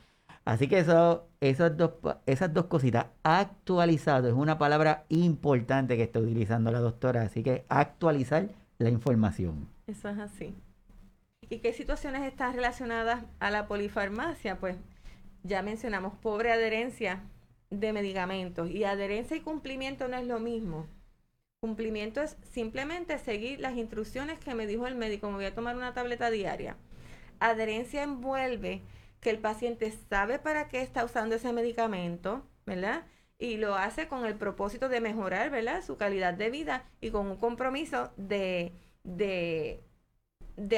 [0.50, 1.92] Así que eso, esas, dos,
[2.26, 7.64] esas dos cositas, actualizado es una palabra importante que está utilizando la doctora, así que
[7.68, 8.48] actualizar
[8.78, 9.68] la información.
[9.86, 10.52] Eso es así.
[11.48, 14.58] ¿Y qué situaciones están relacionadas a la polifarmacia?
[14.58, 14.74] Pues
[15.44, 17.22] ya mencionamos pobre adherencia
[17.70, 20.88] de medicamentos y adherencia y cumplimiento no es lo mismo.
[21.60, 25.76] Cumplimiento es simplemente seguir las instrucciones que me dijo el médico, me voy a tomar
[25.76, 26.74] una tableta diaria.
[27.38, 28.82] Adherencia envuelve
[29.20, 33.04] que el paciente sabe para qué está usando ese medicamento, ¿verdad?
[33.38, 35.82] Y lo hace con el propósito de mejorar, ¿verdad?
[35.84, 38.72] Su calidad de vida y con un compromiso de,
[39.04, 39.80] de,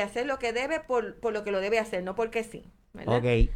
[0.00, 2.64] hacer lo que debe por, lo que lo debe hacer, no porque sí.
[2.92, 3.18] ¿verdad?
[3.18, 3.50] Ok.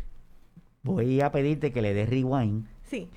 [0.82, 2.66] Voy a pedirte que le des rewind.
[2.84, 3.10] Sí.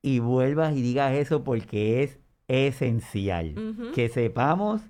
[0.00, 3.54] Y vuelvas y digas eso porque es esencial.
[3.94, 4.82] Que sepamos,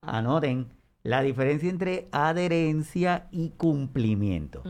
[0.00, 0.68] anoten,
[1.02, 4.62] la diferencia entre adherencia y cumplimiento.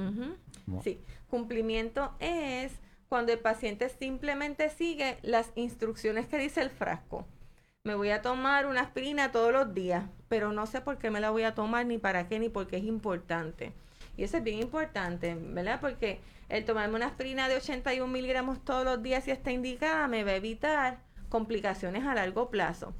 [0.81, 2.73] Sí, cumplimiento es
[3.09, 7.27] cuando el paciente simplemente sigue las instrucciones que dice el frasco.
[7.85, 11.21] Me voy a tomar una aspirina todos los días, pero no sé por qué me
[11.21, 13.73] la voy a tomar, ni para qué, ni por qué es importante.
[14.17, 15.81] Y eso es bien importante, ¿verdad?
[15.81, 20.25] Porque el tomarme una aspirina de 81 miligramos todos los días, si está indicada, me
[20.25, 22.95] va a evitar complicaciones a largo plazo.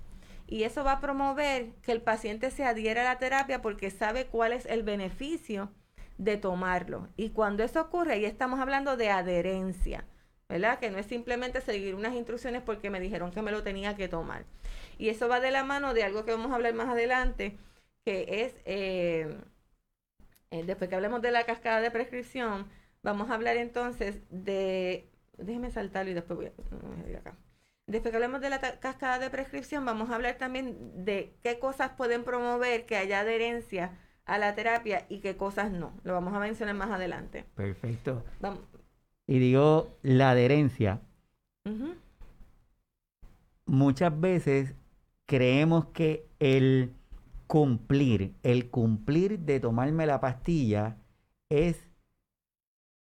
[0.47, 4.27] Y eso va a promover que el paciente se adhiera a la terapia porque sabe
[4.27, 5.71] cuál es el beneficio
[6.23, 7.09] de tomarlo.
[7.17, 10.05] Y cuando eso ocurre, ahí estamos hablando de adherencia,
[10.49, 10.79] ¿verdad?
[10.79, 14.09] Que no es simplemente seguir unas instrucciones porque me dijeron que me lo tenía que
[14.09, 14.45] tomar.
[14.99, 17.59] Y eso va de la mano de algo que vamos a hablar más adelante,
[18.05, 19.37] que es, eh,
[20.51, 22.69] eh, después que hablemos de la cascada de prescripción,
[23.03, 27.37] vamos a hablar entonces de, déjeme saltarlo y después voy a, ir acá.
[27.87, 31.91] Después que hablemos de la cascada de prescripción, vamos a hablar también de qué cosas
[31.97, 35.93] pueden promover que haya adherencia a la terapia y qué cosas no.
[36.05, 37.45] Lo vamos a mencionar más adelante.
[37.55, 38.25] Perfecto.
[39.27, 41.01] Y digo, la adherencia.
[43.67, 44.75] Muchas veces
[45.27, 46.93] creemos que el
[47.47, 50.97] cumplir, el cumplir de tomarme la pastilla
[51.49, 51.89] es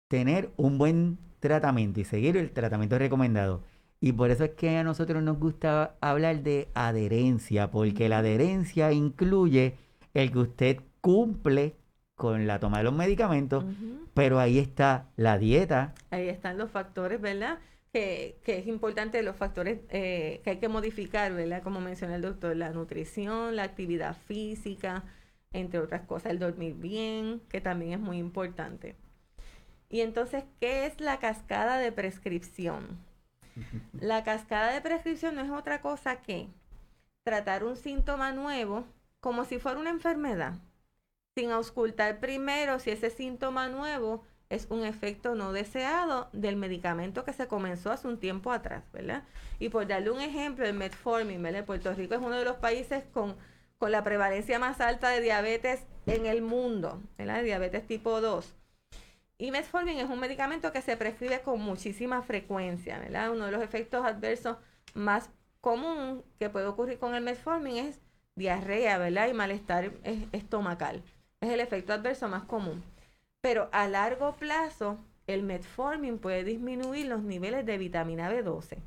[0.09, 3.63] tener un buen tratamiento y seguir el tratamiento recomendado.
[4.01, 8.93] Y por eso es que a nosotros nos gusta hablar de adherencia, porque la adherencia
[8.93, 9.77] incluye
[10.15, 11.77] el que usted cumple
[12.15, 13.65] con la toma de los medicamentos,
[14.15, 15.95] pero ahí está la dieta.
[16.11, 17.59] Ahí están los factores, ¿verdad?
[17.93, 21.63] Que, que es importante los factores eh, que hay que modificar, ¿verdad?
[21.63, 25.05] Como menciona el doctor, la nutrición, la actividad física,
[25.53, 28.97] entre otras cosas, el dormir bien, que también es muy importante.
[29.89, 32.99] Y entonces, ¿qué es la cascada de prescripción?
[33.93, 36.49] La cascada de prescripción no es otra cosa que
[37.25, 38.85] tratar un síntoma nuevo
[39.21, 40.55] como si fuera una enfermedad,
[41.39, 47.33] sin auscultar primero si ese síntoma nuevo es un efecto no deseado del medicamento que
[47.33, 49.23] se comenzó hace un tiempo atrás, ¿verdad?
[49.61, 51.65] Y por darle un ejemplo, el metformin, ¿verdad?
[51.65, 53.37] Puerto Rico es uno de los países con,
[53.79, 57.45] con la prevalencia más alta de diabetes en el mundo, ¿verdad?
[57.45, 58.57] Diabetes tipo 2.
[59.39, 63.31] Y metformin es un medicamento que se prescribe con muchísima frecuencia, ¿verdad?
[63.31, 64.57] Uno de los efectos adversos
[64.93, 65.31] más
[65.61, 68.01] común que puede ocurrir con el metformin es
[68.35, 69.29] diarrea, ¿verdad?
[69.29, 69.93] Y malestar
[70.33, 71.05] estomacal.
[71.41, 72.83] Es el efecto adverso más común.
[73.41, 78.79] Pero a largo plazo, el metformin puede disminuir los niveles de vitamina B12.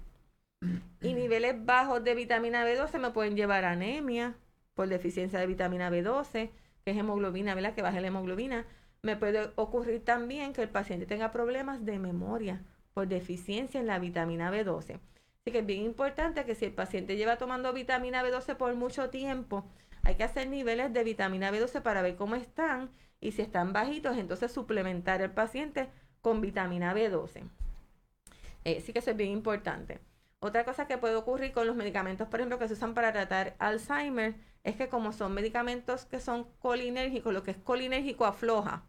[1.01, 4.35] Y niveles bajos de vitamina B12 me pueden llevar a anemia
[4.75, 6.51] por deficiencia de vitamina B12,
[6.83, 7.73] que es hemoglobina, ¿verdad?
[7.73, 8.65] Que baja la hemoglobina
[9.01, 12.61] me puede ocurrir también que el paciente tenga problemas de memoria
[12.93, 14.99] por deficiencia en la vitamina B12.
[15.41, 19.09] Así que es bien importante que si el paciente lleva tomando vitamina B12 por mucho
[19.09, 19.65] tiempo,
[20.03, 22.89] hay que hacer niveles de vitamina B12 para ver cómo están
[23.19, 25.89] y si están bajitos, entonces suplementar al paciente
[26.21, 27.43] con vitamina B12.
[28.63, 29.99] Eh, sí que eso es bien importante.
[30.39, 33.55] Otra cosa que puede ocurrir con los medicamentos, por ejemplo, que se usan para tratar
[33.59, 38.83] Alzheimer, es que como son medicamentos que son colinérgicos, lo que es colinérgico afloja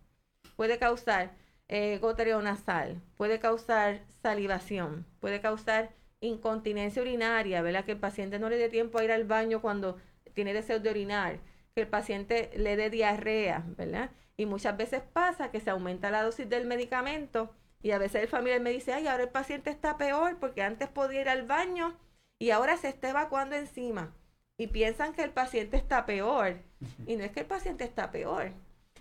[0.56, 1.32] puede causar
[1.68, 2.00] eh,
[2.42, 5.90] nasal, puede causar salivación, puede causar
[6.20, 7.84] incontinencia urinaria, ¿verdad?
[7.84, 9.96] Que el paciente no le dé tiempo a ir al baño cuando
[10.34, 11.40] tiene deseo de orinar,
[11.74, 14.10] que el paciente le dé diarrea, ¿verdad?
[14.36, 18.28] Y muchas veces pasa que se aumenta la dosis del medicamento y a veces el
[18.28, 21.98] familiar me dice, ay, ahora el paciente está peor porque antes podía ir al baño
[22.38, 24.14] y ahora se está evacuando encima.
[24.58, 26.58] Y piensan que el paciente está peor.
[27.06, 28.52] Y no es que el paciente está peor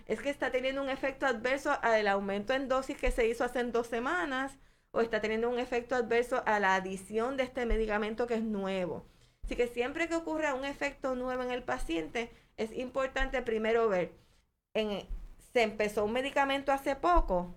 [0.06, 3.62] es que está teniendo un efecto adverso al aumento en dosis que se hizo hace
[3.64, 4.58] dos semanas
[4.90, 9.06] o está teniendo un efecto adverso a la adición de este medicamento que es nuevo.
[9.44, 14.12] Así que siempre que ocurra un efecto nuevo en el paciente, es importante primero ver,
[14.74, 15.06] en,
[15.52, 17.54] se empezó un medicamento hace poco,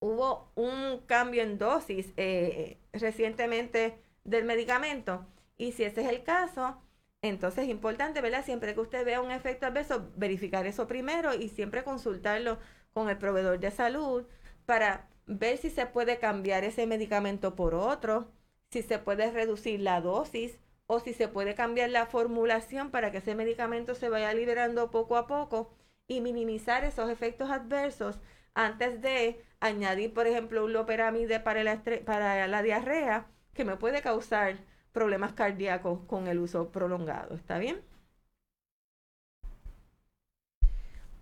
[0.00, 5.26] hubo un cambio en dosis eh, recientemente del medicamento
[5.56, 6.80] y si ese es el caso,
[7.22, 8.44] entonces es importante, ¿verdad?
[8.44, 12.58] Siempre que usted vea un efecto adverso, verificar eso primero y siempre consultarlo
[12.92, 14.26] con el proveedor de salud
[14.64, 18.32] para ver si se puede cambiar ese medicamento por otro,
[18.70, 20.58] si se puede reducir la dosis
[20.92, 25.16] o si se puede cambiar la formulación para que ese medicamento se vaya liberando poco
[25.16, 25.70] a poco
[26.08, 28.18] y minimizar esos efectos adversos
[28.54, 34.02] antes de añadir, por ejemplo, un loperamide para la, para la diarrea que me puede
[34.02, 34.58] causar
[34.90, 37.36] problemas cardíacos con el uso prolongado.
[37.36, 37.80] ¿Está bien?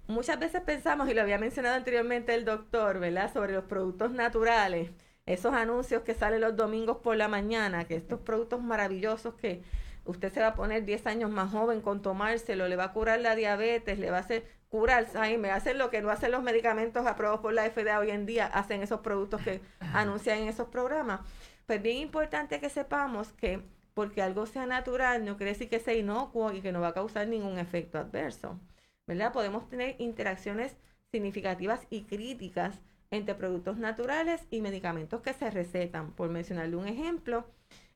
[0.06, 3.30] Muchas veces pensamos, y lo había mencionado anteriormente el doctor, ¿verdad?
[3.30, 4.90] Sobre los productos naturales,
[5.28, 9.62] esos anuncios que salen los domingos por la mañana, que estos productos maravillosos que
[10.04, 13.20] usted se va a poner 10 años más joven con tomárselo, le va a curar
[13.20, 17.06] la diabetes, le va a hacer curar Alzheimer, hacen lo que no hacen los medicamentos
[17.06, 19.60] aprobados por la FDA hoy en día, hacen esos productos que
[19.92, 21.20] anuncian en esos programas.
[21.66, 23.62] Pues bien importante que sepamos que
[23.92, 26.94] porque algo sea natural no quiere decir que sea inocuo y que no va a
[26.94, 28.58] causar ningún efecto adverso.
[29.06, 29.32] ¿Verdad?
[29.32, 30.76] Podemos tener interacciones
[31.10, 36.12] significativas y críticas entre productos naturales y medicamentos que se recetan.
[36.12, 37.46] Por mencionarle un ejemplo,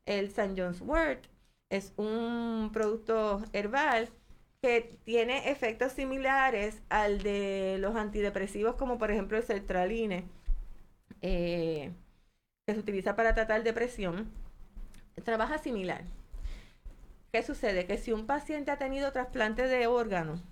[0.07, 0.55] el St.
[0.57, 1.27] John's Wort
[1.71, 4.11] es un producto herbal
[4.63, 10.25] que tiene efectos similares al de los antidepresivos como por ejemplo el sertraline.
[11.21, 11.93] Eh,
[12.67, 14.31] que se utiliza para tratar depresión,
[15.25, 16.05] trabaja similar.
[17.33, 17.87] ¿Qué sucede?
[17.87, 20.43] Que si un paciente ha tenido trasplante de órganos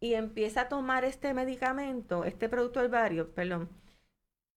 [0.00, 3.68] y empieza a tomar este medicamento, este producto herbario, perdón,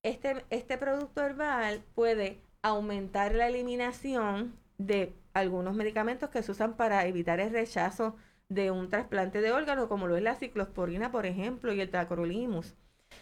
[0.03, 7.05] este, este producto herbal puede aumentar la eliminación de algunos medicamentos que se usan para
[7.05, 8.15] evitar el rechazo
[8.49, 12.75] de un trasplante de órgano, como lo es la ciclosporina, por ejemplo, y el tacrolimus.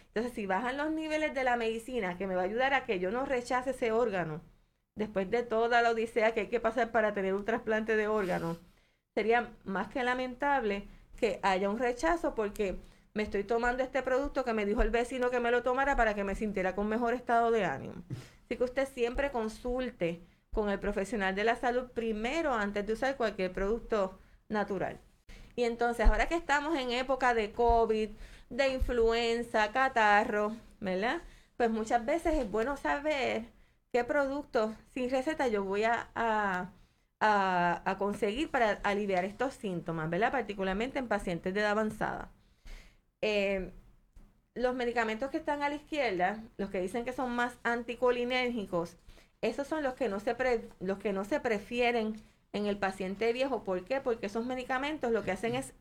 [0.07, 2.99] Entonces, si bajan los niveles de la medicina, que me va a ayudar a que
[2.99, 4.41] yo no rechace ese órgano,
[4.95, 8.57] después de toda la odisea que hay que pasar para tener un trasplante de órgano,
[9.15, 10.87] sería más que lamentable
[11.17, 12.77] que haya un rechazo porque
[13.13, 16.13] me estoy tomando este producto que me dijo el vecino que me lo tomara para
[16.13, 17.95] que me sintiera con mejor estado de ánimo.
[18.45, 20.21] Así que usted siempre consulte
[20.53, 24.99] con el profesional de la salud primero antes de usar cualquier producto natural.
[25.55, 28.09] Y entonces, ahora que estamos en época de COVID,
[28.49, 31.21] de influenza, catarro, ¿verdad?
[31.57, 33.45] Pues muchas veces es bueno saber
[33.91, 36.71] qué productos sin receta yo voy a, a,
[37.97, 40.31] conseguir para aliviar estos síntomas, ¿verdad?
[40.31, 42.31] Particularmente en pacientes de edad avanzada.
[43.21, 43.71] Eh,
[44.53, 48.97] los medicamentos que están a la izquierda, los que dicen que son más anticolinérgicos,
[49.41, 50.35] esos son los que no se,
[50.79, 52.15] los que no se prefieren
[52.53, 53.63] en el paciente viejo.
[53.63, 54.01] ¿Por qué?
[54.01, 55.73] Porque esos medicamentos lo que hacen es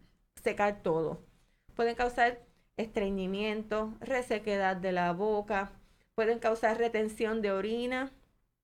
[0.43, 1.22] secar todo.
[1.74, 2.41] Pueden causar
[2.76, 5.72] estreñimiento, resequedad de la boca,
[6.14, 8.12] pueden causar retención de orina,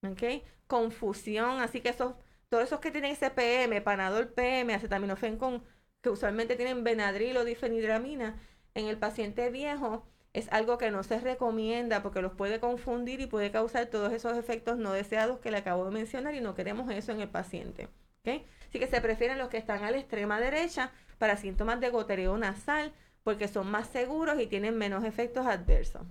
[0.03, 0.43] ¿okay?
[0.67, 2.15] confusión, así que esos,
[2.53, 5.65] todos esos que tienen ese PM, panadol PM, acetaminofén con,
[6.03, 8.39] que usualmente tienen Benadryl o difenidramina,
[8.75, 13.27] en el paciente viejo es algo que no se recomienda porque los puede confundir y
[13.27, 16.91] puede causar todos esos efectos no deseados que le acabo de mencionar y no queremos
[16.91, 17.89] eso en el paciente.
[18.23, 22.37] Así que se prefieren los que están a la extrema derecha para síntomas de gotereo
[22.37, 22.93] nasal
[23.25, 26.03] porque son más seguros y tienen menos efectos adversos.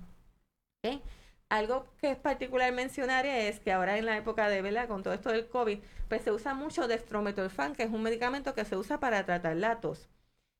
[1.52, 5.14] Algo que es particular mencionar es que ahora en la época de vela con todo
[5.14, 9.02] esto del COVID, pues se usa mucho dextrometorfan, que es un medicamento que se usa
[9.02, 10.08] para tratar la tos.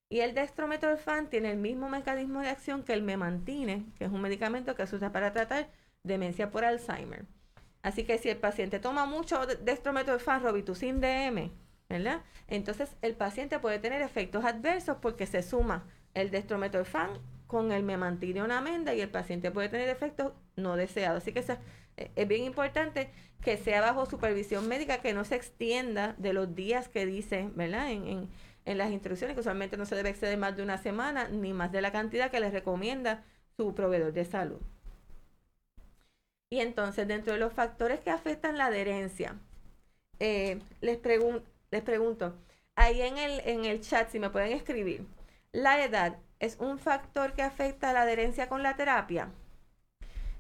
[0.10, 4.20] Y el dextrometorfan tiene el mismo mecanismo de acción que el memantine, que es un
[4.20, 5.70] medicamento que se usa para tratar
[6.04, 7.26] demencia por Alzheimer.
[7.84, 11.52] Así que si el paciente toma mucho dextrometorfan, robitussin DM,
[11.88, 12.22] ¿verdad?
[12.50, 17.12] Entonces el paciente puede tener efectos adversos porque se suma el dextrometorfan
[17.52, 21.24] con el memantine o una amenda y el paciente puede tener efectos no deseados.
[21.24, 21.40] Así que
[21.98, 23.12] eh, es bien importante
[23.44, 27.92] que sea bajo supervisión médica, que no se extienda de los días que dice, ¿verdad?
[27.92, 28.30] en
[28.66, 31.72] en las instrucciones, que usualmente no se debe exceder más de una semana ni más
[31.72, 33.24] de la cantidad que les recomienda
[33.58, 34.62] su proveedor de salud.
[36.50, 39.40] Y entonces, dentro de los factores que afectan la adherencia,
[40.20, 41.00] eh, les,
[41.72, 42.36] les pregunto,
[42.76, 45.06] ahí en el, en el chat, si me pueden escribir,
[45.54, 49.32] ¿la edad es un factor que afecta la adherencia con la terapia?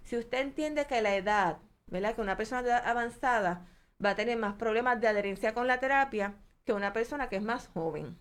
[0.03, 2.15] Si usted entiende que la edad, ¿verdad?
[2.15, 3.67] Que una persona avanzada
[4.03, 6.33] va a tener más problemas de adherencia con la terapia,
[6.65, 8.17] que una persona que es más joven.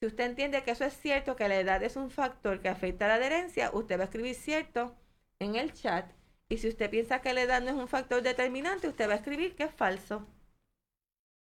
[0.00, 3.08] Si usted entiende que eso es cierto, que la edad es un factor que afecta
[3.08, 4.96] la adherencia, usted va a escribir cierto
[5.38, 6.10] en el chat.
[6.48, 9.16] Y si usted piensa que la edad no es un factor determinante, usted va a
[9.16, 10.26] escribir que es falso.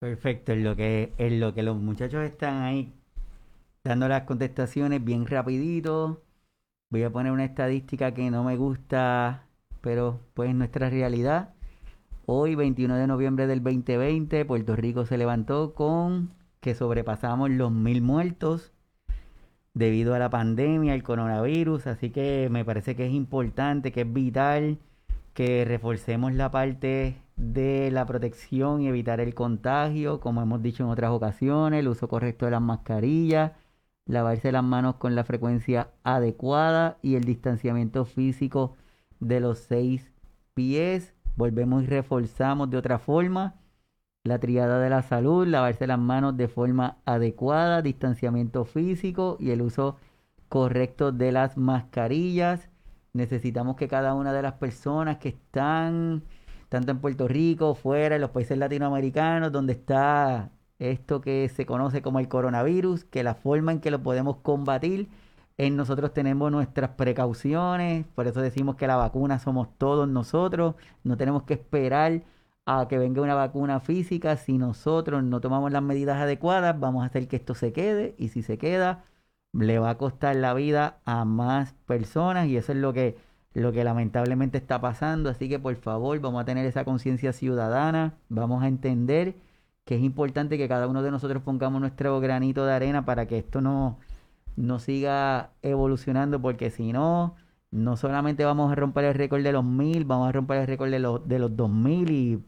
[0.00, 2.97] Perfecto, en lo que, en lo que los muchachos están ahí
[3.88, 6.22] dando las contestaciones bien rapidito.
[6.90, 9.46] Voy a poner una estadística que no me gusta,
[9.80, 11.54] pero pues nuestra realidad.
[12.26, 18.02] Hoy, 21 de noviembre del 2020, Puerto Rico se levantó con que sobrepasamos los mil
[18.02, 18.74] muertos
[19.72, 24.12] debido a la pandemia, el coronavirus, así que me parece que es importante, que es
[24.12, 24.80] vital
[25.32, 30.90] que reforcemos la parte de la protección y evitar el contagio, como hemos dicho en
[30.90, 33.52] otras ocasiones, el uso correcto de las mascarillas,
[34.08, 38.76] lavarse las manos con la frecuencia adecuada y el distanciamiento físico
[39.20, 40.10] de los seis
[40.54, 43.54] pies volvemos y reforzamos de otra forma
[44.24, 49.62] la triada de la salud, lavarse las manos de forma adecuada, distanciamiento físico y el
[49.62, 49.96] uso
[50.48, 52.68] correcto de las mascarillas.
[53.12, 56.24] Necesitamos que cada una de las personas que están,
[56.68, 62.02] tanto en Puerto Rico, fuera, en los países latinoamericanos, donde está esto que se conoce
[62.02, 65.08] como el coronavirus, que la forma en que lo podemos combatir
[65.58, 71.16] en nosotros tenemos nuestras precauciones, por eso decimos que la vacuna somos todos nosotros, no
[71.16, 72.22] tenemos que esperar
[72.64, 77.06] a que venga una vacuna física, si nosotros no tomamos las medidas adecuadas, vamos a
[77.06, 79.04] hacer que esto se quede y si se queda,
[79.52, 83.16] le va a costar la vida a más personas y eso es lo que,
[83.54, 88.14] lo que lamentablemente está pasando, así que por favor vamos a tener esa conciencia ciudadana,
[88.28, 89.34] vamos a entender
[89.88, 93.38] que es importante que cada uno de nosotros pongamos nuestro granito de arena para que
[93.38, 93.98] esto no
[94.58, 97.36] no siga evolucionando porque si no,
[97.70, 100.90] no solamente vamos a romper el récord de los mil, vamos a romper el récord
[100.90, 102.44] de los, de los 2000 y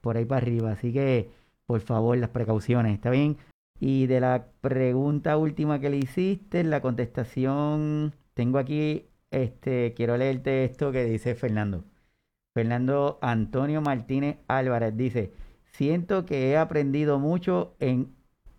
[0.00, 0.72] por ahí para arriba.
[0.72, 1.30] Así que,
[1.66, 3.38] por favor, las precauciones, ¿está bien?
[3.80, 10.64] Y de la pregunta última que le hiciste, la contestación, tengo aquí, este, quiero leerte
[10.64, 11.84] esto que dice Fernando.
[12.54, 15.32] Fernando Antonio Martínez Álvarez dice,
[15.72, 18.14] siento que he aprendido mucho en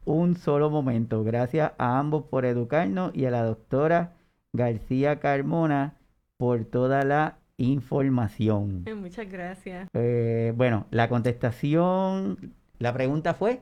[0.06, 1.24] un solo momento.
[1.24, 4.14] Gracias a ambos por educarnos y a la doctora
[4.52, 5.96] García Carmona
[6.38, 8.86] por toda la información.
[8.96, 9.88] Muchas gracias.
[9.94, 13.62] Eh, bueno, la contestación, la pregunta fue.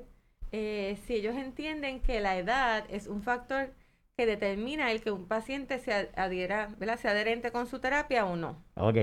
[0.51, 3.69] Eh, si ellos entienden que la edad es un factor
[4.17, 6.99] que determina el que un paciente se adhiera, ¿verdad?
[6.99, 8.57] sea adherente con su terapia o no.
[8.75, 8.97] Ok.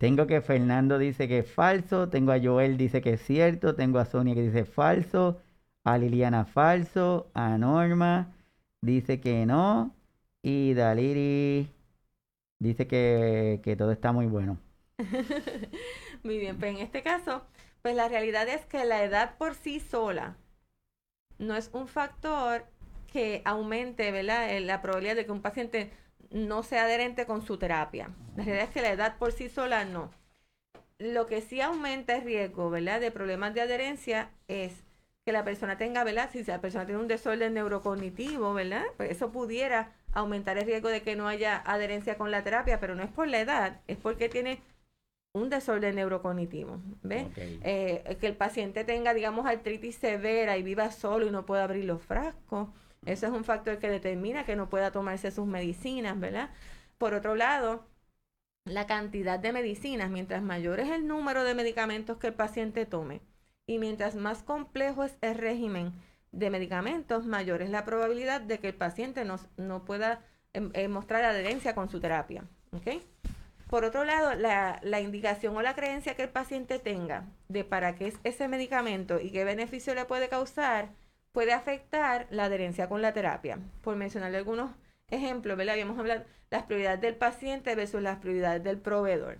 [0.00, 3.98] Tengo que Fernando dice que es falso, tengo a Joel dice que es cierto, tengo
[3.98, 5.42] a Sonia que dice falso,
[5.84, 8.32] a Liliana falso, a Norma
[8.80, 9.94] dice que no
[10.42, 11.68] y Daliri
[12.58, 14.58] dice que, que todo está muy bueno.
[16.22, 17.42] muy bien, pues en este caso,
[17.82, 20.34] pues la realidad es que la edad por sí sola
[21.36, 22.64] no es un factor
[23.12, 24.56] que aumente ¿verdad?
[24.56, 25.90] Eh, la probabilidad de que un paciente
[26.30, 28.10] no sea adherente con su terapia.
[28.36, 30.10] La realidad es que la edad por sí sola no.
[30.98, 33.00] Lo que sí aumenta el riesgo ¿verdad?
[33.00, 34.84] de problemas de adherencia es
[35.24, 36.30] que la persona tenga, ¿verdad?
[36.32, 38.84] Si la persona tiene un desorden neurocognitivo, ¿verdad?
[38.96, 42.94] Pues eso pudiera aumentar el riesgo de que no haya adherencia con la terapia, pero
[42.94, 44.60] no es por la edad, es porque tiene
[45.32, 47.28] un desorden neurocognitivo, ¿ves?
[47.36, 51.84] Eh, que el paciente tenga, digamos, artritis severa y viva solo y no pueda abrir
[51.84, 52.68] los frascos,
[53.06, 56.50] eso es un factor que determina que no pueda tomarse sus medicinas, ¿verdad?
[56.98, 57.86] Por otro lado,
[58.64, 63.20] la cantidad de medicinas, mientras mayor es el número de medicamentos que el paciente tome
[63.66, 65.92] y mientras más complejo es el régimen
[66.32, 70.88] de medicamentos, mayor es la probabilidad de que el paciente no, no pueda em, eh,
[70.88, 72.44] mostrar adherencia con su terapia.
[72.72, 73.02] ¿okay?
[73.68, 77.94] Por otro lado, la, la, indicación o la creencia que el paciente tenga de para
[77.94, 80.90] qué es ese medicamento y qué beneficio le puede causar
[81.32, 83.58] puede afectar la adherencia con la terapia.
[83.82, 84.70] Por mencionarle algunos
[85.08, 85.74] ejemplos, ¿verdad?
[85.74, 89.38] Habíamos hablado las prioridades del paciente versus las prioridades del proveedor.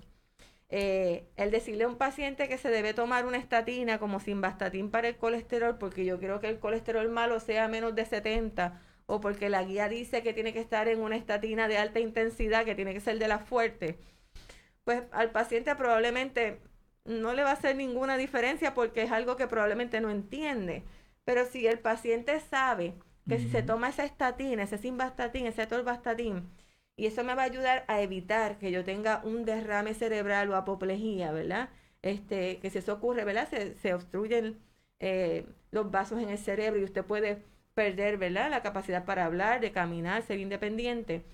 [0.68, 5.09] Eh, el decirle a un paciente que se debe tomar una estatina como simvastatin para
[5.09, 9.49] el colesterol, porque yo quiero que el colesterol malo sea menos de 70, o porque
[9.49, 12.95] la guía dice que tiene que estar en una estatina de alta intensidad, que tiene
[12.95, 13.99] que ser de la fuerte,
[14.84, 16.61] pues al paciente probablemente
[17.05, 20.84] no le va a hacer ninguna diferencia porque es algo que probablemente no entiende.
[21.31, 22.93] Pero si el paciente sabe
[23.28, 26.51] que si se toma esa estatina, ese simvastatin, ese torvastatin,
[26.97, 30.57] y eso me va a ayudar a evitar que yo tenga un derrame cerebral o
[30.57, 31.68] apoplejía, ¿verdad?
[32.03, 33.49] Este, que si eso ocurre, ¿verdad?
[33.49, 34.59] Se, se obstruyen
[34.99, 38.51] eh, los vasos en el cerebro y usted puede perder, ¿verdad?
[38.51, 41.24] La capacidad para hablar, de caminar, ser independiente.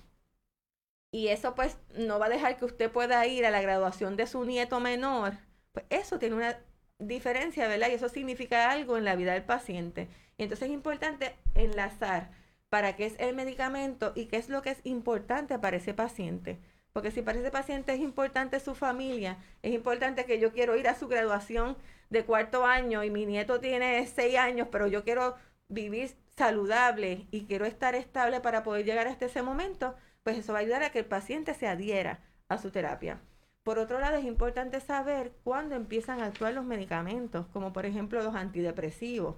[1.11, 4.27] Y eso pues no va a dejar que usted pueda ir a la graduación de
[4.27, 5.33] su nieto menor.
[5.71, 6.59] Pues eso tiene una
[6.99, 7.89] diferencia, ¿verdad?
[7.89, 10.07] Y eso significa algo en la vida del paciente.
[10.37, 12.31] Y entonces es importante enlazar
[12.69, 16.59] para qué es el medicamento y qué es lo que es importante para ese paciente.
[16.93, 20.87] Porque si para ese paciente es importante su familia, es importante que yo quiero ir
[20.87, 21.77] a su graduación
[22.09, 25.35] de cuarto año y mi nieto tiene seis años, pero yo quiero
[25.67, 30.59] vivir saludable y quiero estar estable para poder llegar hasta ese momento, pues eso va
[30.59, 33.19] a ayudar a que el paciente se adhiera a su terapia.
[33.67, 38.23] Por otro lado, es importante saber cuándo empiezan a actuar los medicamentos, como por ejemplo
[38.23, 39.35] los antidepresivos,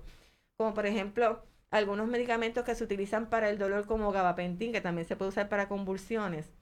[0.56, 5.08] como por ejemplo algunos medicamentos que se utilizan para el dolor como gabapentin, que también
[5.08, 6.54] se puede usar para convulsiones.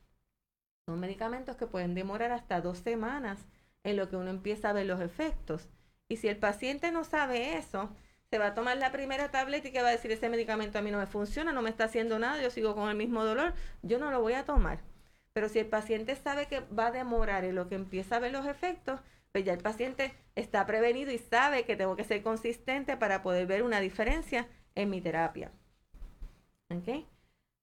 [0.88, 3.46] Son medicamentos que pueden demorar hasta dos semanas
[3.84, 5.68] en lo que uno empieza a ver los efectos.
[6.08, 7.90] Y si el paciente no sabe eso,
[8.30, 10.82] se va a tomar la primera tableta y que va a decir ese medicamento a
[10.82, 13.54] mí no me funciona, no me está haciendo nada, yo sigo con el mismo dolor,
[13.82, 14.80] yo no lo voy a tomar.
[15.38, 18.32] Pero si el paciente sabe que va a demorar en lo que empieza a ver
[18.32, 19.00] los efectos,
[19.32, 23.46] pues ya el paciente está prevenido y sabe que tengo que ser consistente para poder
[23.46, 25.52] ver una diferencia en mi terapia.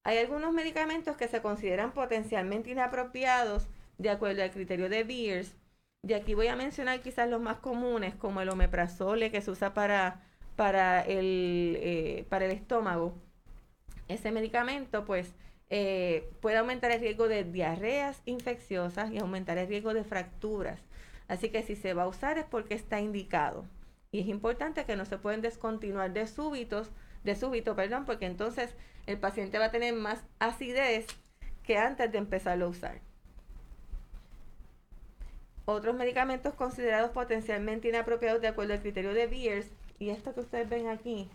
[0.05, 3.67] Hay algunos medicamentos que se consideran potencialmente inapropiados
[3.99, 5.57] de acuerdo al criterio de Beers.
[6.05, 9.75] De aquí voy a mencionar quizás los más comunes, como el omeprazole que se usa
[9.75, 10.23] para,
[10.55, 13.17] para, el, eh, para el estómago.
[14.07, 15.35] Ese medicamento, pues,
[15.71, 20.81] eh, puede aumentar el riesgo de diarreas infecciosas y aumentar el riesgo de fracturas.
[21.29, 23.65] Así que si se va a usar es porque está indicado.
[24.13, 26.91] Y es importante que no se pueden descontinuar de súbitos,
[27.25, 28.75] de súbito, perdón, porque entonces
[29.07, 31.07] el paciente va a tener más acidez
[31.65, 33.01] que antes de empezarlo a usar.
[35.65, 40.69] Otros medicamentos considerados potencialmente inapropiados de acuerdo al criterio de Beers, y esto que ustedes
[40.69, 41.29] ven aquí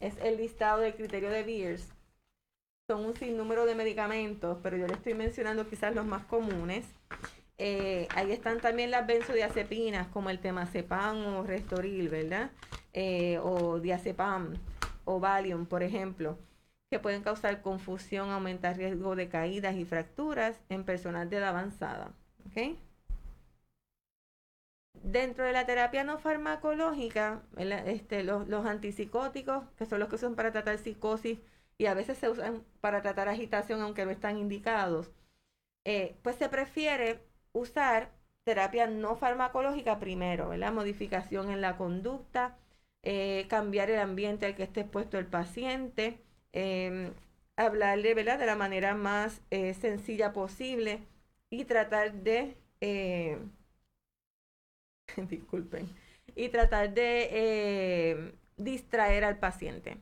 [0.00, 1.88] es el listado del criterio de Beers
[2.92, 6.84] son un sinnúmero de medicamentos, pero yo le estoy mencionando quizás los más comunes.
[7.56, 12.50] Eh, ahí están también las benzodiazepinas, como el temazepam o Restoril, ¿verdad?
[12.92, 14.54] Eh, o diazepam
[15.06, 16.38] o Valium, por ejemplo,
[16.90, 22.12] que pueden causar confusión, aumentar riesgo de caídas y fracturas en personas de edad avanzada.
[22.50, 22.78] ¿okay?
[25.02, 30.34] Dentro de la terapia no farmacológica, este, los, los antipsicóticos, que son los que usan
[30.34, 31.38] para tratar psicosis
[31.78, 35.10] y a veces se usan para tratar agitación aunque no están indicados,
[35.84, 37.20] eh, pues se prefiere
[37.52, 38.10] usar
[38.44, 40.72] terapia no farmacológica primero, ¿verdad?
[40.72, 42.56] Modificación en la conducta,
[43.02, 46.20] eh, cambiar el ambiente al que esté expuesto el paciente,
[46.52, 47.12] em,
[47.56, 48.38] hablarle, ¿verdad?
[48.38, 51.00] De la manera más eh, sencilla posible
[51.50, 52.56] y tratar de,
[55.28, 55.88] disculpen,
[56.34, 59.98] y tratar de distraer al paciente,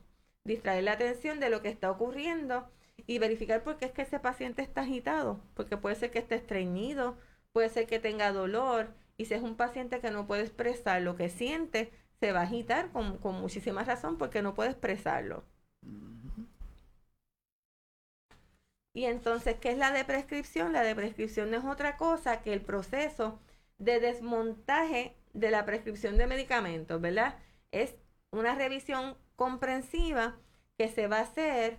[0.51, 2.69] distraer la atención de lo que está ocurriendo
[3.07, 6.35] y verificar por qué es que ese paciente está agitado, porque puede ser que esté
[6.35, 7.17] estreñido,
[7.53, 11.17] puede ser que tenga dolor, y si es un paciente que no puede expresar lo
[11.17, 15.45] que siente, se va a agitar con, muchísima razón porque no puede expresarlo.
[18.93, 20.73] Y entonces, ¿qué es la deprescripción?
[20.73, 23.39] La deprescripción no es otra cosa que el proceso
[23.79, 27.39] de desmontaje de la prescripción de medicamentos, ¿verdad?
[27.71, 27.95] Es
[28.33, 30.37] una revisión comprensiva
[30.77, 31.79] que se va a hacer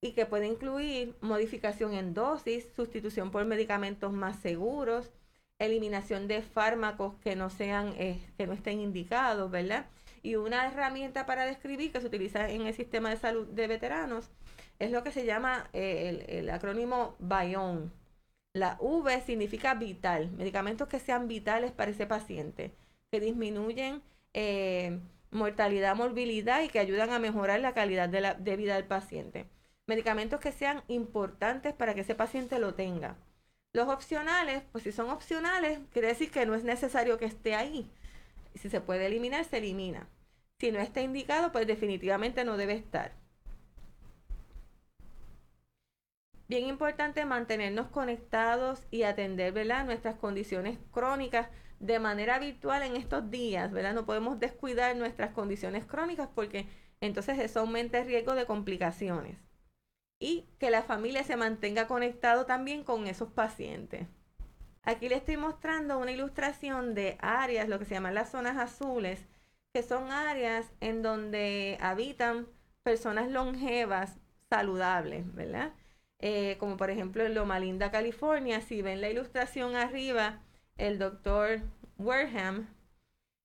[0.00, 5.10] y que puede incluir modificación en dosis, sustitución por medicamentos más seguros,
[5.58, 9.86] eliminación de fármacos que no sean eh, que no estén indicados, ¿verdad?
[10.22, 14.30] Y una herramienta para describir que se utiliza en el sistema de salud de veteranos
[14.78, 17.92] es lo que se llama eh, el, acrónimo BION.
[18.52, 22.70] La V significa vital, medicamentos que sean vitales para ese paciente,
[23.10, 24.02] que disminuyen
[24.34, 25.00] eh,
[25.32, 29.48] mortalidad, morbilidad y que ayudan a mejorar la calidad de, vida del paciente
[29.86, 33.16] medicamentos que sean importantes para que ese paciente lo tenga.
[33.74, 37.90] Los opcionales, pues si son opcionales, quiere decir que no es necesario que esté ahí.
[38.54, 40.08] Si se puede eliminar, se elimina.
[40.58, 43.12] Si no está indicado, pues definitivamente no debe estar.
[46.48, 49.86] Bien importante mantenernos conectados y atender ¿verdad?
[49.86, 51.48] nuestras condiciones crónicas
[51.82, 53.70] de manera virtual en estos días.
[53.70, 53.92] ¿verdad?
[53.92, 56.66] No podemos descuidar nuestras condiciones crónicas porque
[57.00, 59.36] entonces eso aumenta el riesgo de complicaciones
[60.18, 64.06] y que la familia se mantenga conectado también con esos pacientes.
[64.84, 69.26] Aquí le estoy mostrando una ilustración de áreas, lo que se llaman las zonas azules,
[69.72, 72.46] que son áreas en donde habitan
[72.84, 74.18] personas longevas,
[74.48, 75.72] saludables, ¿verdad?
[76.20, 80.40] Eh, como por ejemplo en Loma Linda, California, si ven la ilustración arriba,
[80.82, 81.60] el doctor
[81.96, 82.66] Wareham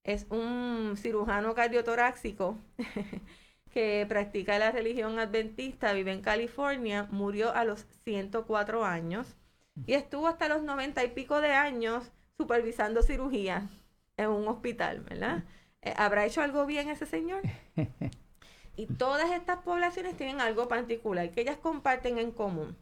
[0.03, 2.57] es un cirujano cardiotoráxico
[3.71, 9.35] que practica la religión adventista, vive en California, murió a los 104 años
[9.85, 13.69] y estuvo hasta los 90 y pico de años supervisando cirugía
[14.17, 15.43] en un hospital, ¿verdad?
[15.83, 17.43] Eh, ¿Habrá hecho algo bien ese señor?
[18.79, 22.77] Y todas estas poblaciones tienen algo particular que ellas comparten en común.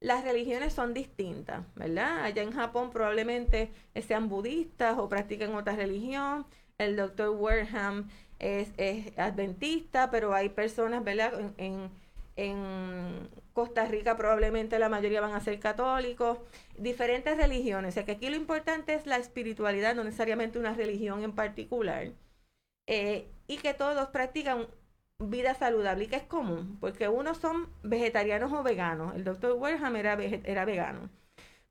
[0.00, 2.22] Las religiones son distintas, ¿verdad?
[2.22, 3.72] Allá en Japón probablemente
[4.06, 6.46] sean budistas o practiquen otra religión.
[6.78, 8.70] El doctor Wareham es,
[9.18, 11.52] adventista, pero hay personas, ¿verdad?
[11.56, 11.90] En,
[13.52, 16.38] Costa Rica probablemente la mayoría van a ser católicos,
[16.76, 17.90] diferentes religiones.
[17.90, 22.12] O sea que aquí lo importante es la espiritualidad, no necesariamente una religión en particular.
[22.86, 24.68] Eh, y que todos practican
[25.18, 29.14] vida saludable y que es común, porque unos son vegetarianos o veganos.
[29.14, 31.10] El doctor Werham era, era vegano.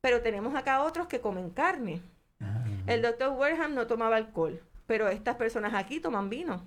[0.01, 2.01] Pero tenemos acá otros que comen carne.
[2.39, 2.65] Ah.
[2.87, 6.65] El doctor Werham no tomaba alcohol pero estas personas aquí toman vino,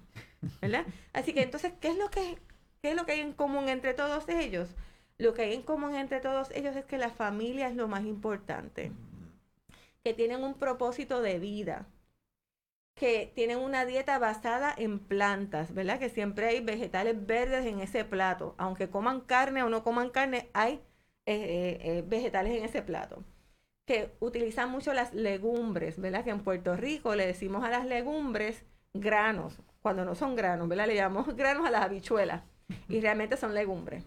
[0.60, 0.84] ¿verdad?
[1.12, 2.38] Así que entonces, ¿qué es lo que,
[2.82, 4.68] qué es lo que hay en común entre todos ellos?
[5.18, 8.04] Lo que hay en común entre todos ellos es que la familia es lo más
[8.04, 8.92] importante,
[10.04, 11.86] que tienen un propósito de vida,
[13.00, 15.98] que tienen una dieta basada en plantas, ¿verdad?
[15.98, 20.50] Que siempre hay vegetales verdes en ese plato, aunque coman carne o no coman carne,
[20.52, 20.74] hay
[21.24, 23.24] eh, eh, eh, vegetales en ese plato
[23.86, 26.24] que utilizan mucho las legumbres, ¿verdad?
[26.24, 30.86] Que en Puerto Rico le decimos a las legumbres granos, cuando no son granos, ¿verdad?
[30.86, 32.42] Le llamamos granos a las habichuelas
[32.90, 34.04] y realmente son legumbres.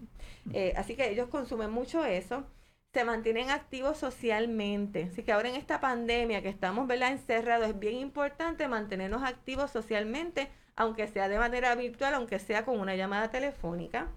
[0.76, 2.46] Así que ellos consumen mucho eso,
[2.94, 5.10] se mantienen activos socialmente.
[5.12, 7.12] Así que ahora en esta pandemia que estamos, ¿verdad?
[7.12, 12.80] Encerrados, es bien importante mantenernos activos socialmente, aunque sea de manera virtual, aunque sea con
[12.80, 14.08] una llamada telefónica.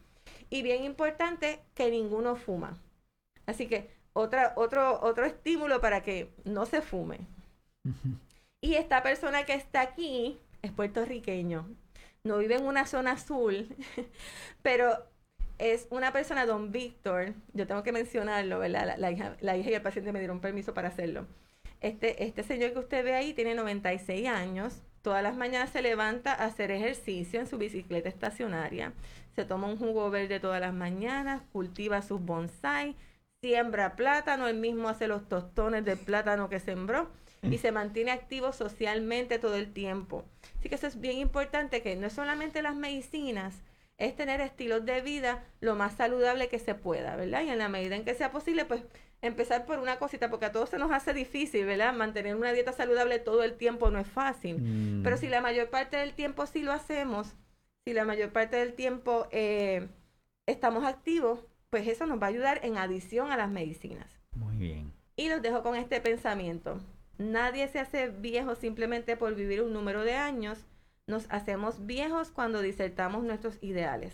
[0.51, 2.77] Y bien importante que ninguno fuma.
[3.47, 7.21] Así que otra, otro, otro estímulo para que no se fume.
[8.61, 11.67] Y esta persona que está aquí es puertorriqueño.
[12.25, 13.69] No vive en una zona azul,
[14.63, 15.07] pero
[15.59, 18.97] es una persona, don Víctor, yo tengo que mencionarlo, ¿verdad?
[18.99, 21.27] La, hija, y el paciente me dieron permiso para hacerlo.
[21.81, 26.33] Este, este señor que usted ve ahí tiene 96 años, todas las mañanas se levanta
[26.33, 28.93] a hacer ejercicio en su bicicleta estacionaria,
[29.35, 32.97] se toma un jugo verde todas las mañanas, cultiva sus bonsai,
[33.43, 37.09] siembra plátano, él mismo hace los tostones del plátano que sembró
[37.43, 40.25] y se mantiene activo socialmente todo el tiempo.
[40.59, 43.55] Así que eso es bien importante, que no es solamente las medicinas,
[43.99, 47.43] es tener estilos de vida lo más saludable que se pueda, ¿verdad?
[47.43, 48.83] Y en la medida en que sea posible, pues
[49.23, 51.95] empezar por una cosita, porque a todos se nos hace difícil, ¿verdad?
[51.95, 55.03] Mantener una dieta saludable todo el tiempo no es fácil, Mm.
[55.03, 57.35] pero si la mayor parte del tiempo sí lo hacemos,
[57.85, 59.89] si la mayor parte del tiempo eh,
[60.45, 64.21] estamos activos, pues eso nos va a ayudar en adición a las medicinas.
[64.35, 64.93] Muy bien.
[65.17, 66.79] Y los dejo con este pensamiento.
[67.17, 70.59] Nadie se hace viejo simplemente por vivir un número de años.
[71.07, 74.13] Nos hacemos viejos cuando disertamos nuestros ideales.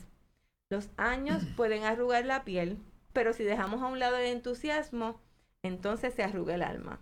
[0.71, 2.79] Los años pueden arrugar la piel,
[3.13, 5.21] pero si dejamos a un lado el entusiasmo,
[5.63, 6.99] entonces se arruga el alma.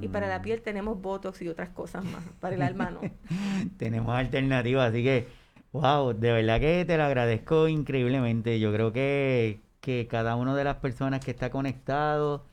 [0.00, 0.42] Y para la Mm.
[0.42, 2.22] piel tenemos botox y otras cosas más.
[2.40, 3.00] Para el alma no.
[3.78, 5.26] Tenemos alternativas, así que,
[5.72, 8.60] wow, de verdad que te lo agradezco increíblemente.
[8.60, 12.44] Yo creo que, que cada una de las personas que está conectado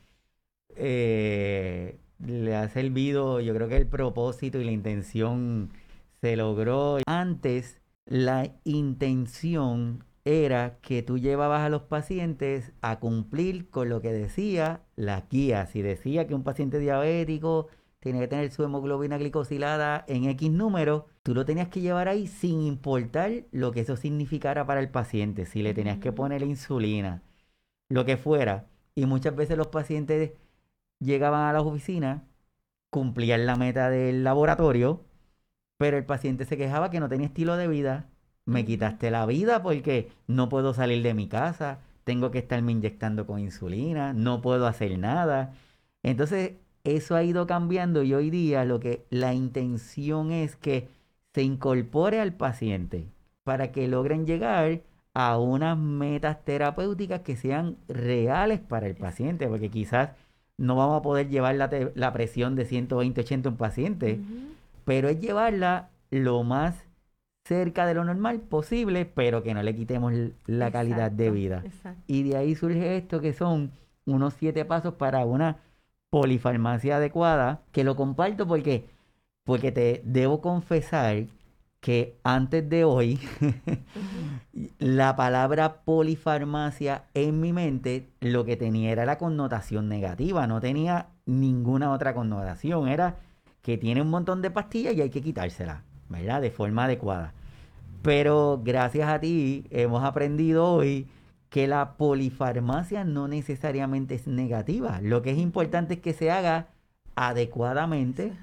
[0.76, 5.70] eh, le ha servido, yo creo que el propósito y la intención
[6.24, 7.00] se logró.
[7.06, 14.10] Antes, la intención era que tú llevabas a los pacientes a cumplir con lo que
[14.10, 15.68] decía las guías.
[15.72, 17.66] Si decía que un paciente diabético
[18.00, 22.26] tenía que tener su hemoglobina glicosilada en X número, tú lo tenías que llevar ahí
[22.26, 27.22] sin importar lo que eso significara para el paciente, si le tenías que poner insulina,
[27.90, 28.70] lo que fuera.
[28.94, 30.32] Y muchas veces los pacientes
[31.00, 32.22] llegaban a las oficinas,
[32.88, 35.04] cumplían la meta del laboratorio,
[35.78, 38.08] pero el paciente se quejaba que no tenía estilo de vida.
[38.46, 43.26] Me quitaste la vida porque no puedo salir de mi casa, tengo que estarme inyectando
[43.26, 45.54] con insulina, no puedo hacer nada.
[46.02, 46.52] Entonces,
[46.84, 50.88] eso ha ido cambiando y hoy día lo que la intención es que
[51.32, 53.08] se incorpore al paciente
[53.42, 54.82] para que logren llegar
[55.14, 60.10] a unas metas terapéuticas que sean reales para el paciente, porque quizás
[60.58, 64.20] no vamos a poder llevar la, presión de 120, 80 a un paciente.
[64.84, 66.86] Pero es llevarla lo más
[67.44, 70.12] cerca de lo normal posible, pero que no le quitemos
[70.46, 71.62] la calidad de vida.
[71.64, 72.02] exacto.
[72.06, 73.72] Y de ahí surge esto que son
[74.06, 75.58] unos siete pasos para una
[76.10, 78.86] polifarmacia adecuada, que lo comparto porque,
[79.44, 81.26] porque te debo confesar
[81.80, 83.20] que antes de hoy
[84.78, 91.08] la palabra polifarmacia en mi mente lo que tenía era la connotación negativa, no tenía
[91.26, 93.16] ninguna otra connotación, era
[93.64, 95.80] que tiene un montón de pastillas y hay que quitárselas,
[96.10, 96.42] ¿verdad?
[96.42, 97.32] De forma adecuada.
[98.02, 101.08] Pero gracias a ti hemos aprendido hoy
[101.48, 105.00] que la polifarmacia no necesariamente es negativa.
[105.00, 106.68] Lo que es importante es que se haga
[107.14, 108.34] adecuadamente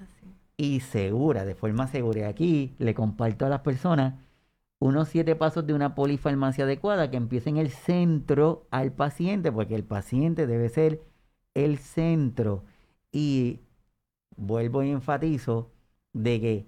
[0.58, 2.22] y segura, de forma segura.
[2.22, 4.16] Y aquí le comparto a las personas
[4.80, 9.76] unos siete pasos de una polifarmacia adecuada que empiece en el centro al paciente, porque
[9.76, 11.04] el paciente debe ser
[11.54, 12.64] el centro.
[13.12, 13.60] Y
[14.42, 15.72] vuelvo y enfatizo
[16.14, 16.68] de que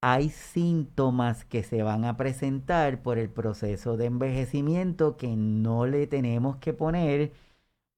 [0.00, 6.06] hay síntomas que se van a presentar por el proceso de envejecimiento que no le
[6.06, 7.32] tenemos que poner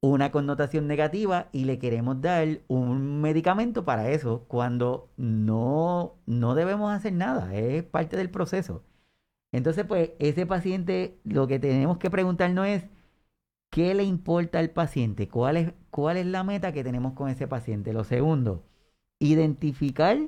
[0.02, 6.92] una connotación negativa y le queremos dar un medicamento para eso cuando no, no debemos
[6.92, 8.82] hacer nada, es parte del proceso.
[9.52, 12.84] Entonces, pues, ese paciente, lo que tenemos que preguntarnos es,
[13.70, 15.28] ¿qué le importa al paciente?
[15.28, 17.92] ¿Cuál es, cuál es la meta que tenemos con ese paciente?
[17.92, 18.64] Lo segundo,
[19.20, 20.18] identificar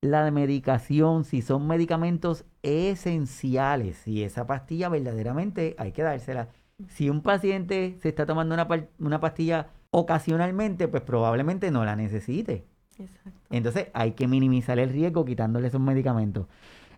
[0.00, 6.48] la medicación, si son medicamentos esenciales, si esa pastilla verdaderamente hay que dársela.
[6.88, 8.68] Si un paciente se está tomando una,
[9.00, 12.64] una pastilla ocasionalmente, pues probablemente no la necesite.
[12.96, 13.40] Exacto.
[13.50, 16.46] Entonces hay que minimizar el riesgo quitándole esos medicamentos.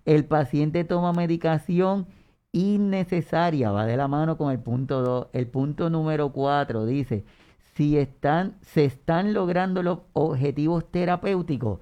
[0.05, 2.07] El paciente toma medicación
[2.53, 5.29] innecesaria, va de la mano con el punto 2.
[5.33, 7.25] El punto número 4 dice,
[7.81, 11.81] si están, se están logrando los objetivos terapéuticos.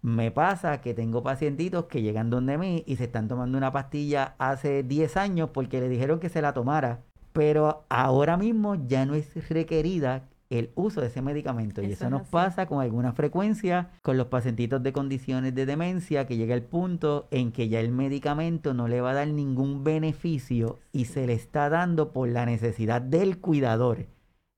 [0.00, 4.36] Me pasa que tengo pacientitos que llegan donde mí y se están tomando una pastilla
[4.38, 7.00] hace 10 años porque le dijeron que se la tomara,
[7.32, 11.82] pero ahora mismo ya no es requerida el uso de ese medicamento.
[11.82, 12.30] y Eso eso es nos así.
[12.30, 17.26] pasa con alguna frecuencia con los pacientitos de condiciones de demencia que llega el punto
[17.32, 21.32] en que ya el medicamento no le va a dar ningún beneficio y se le
[21.32, 24.06] está dando por la necesidad del cuidador,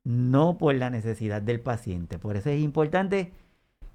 [0.04, 2.18] no por la necesidad del paciente.
[2.18, 3.32] Por eso es importante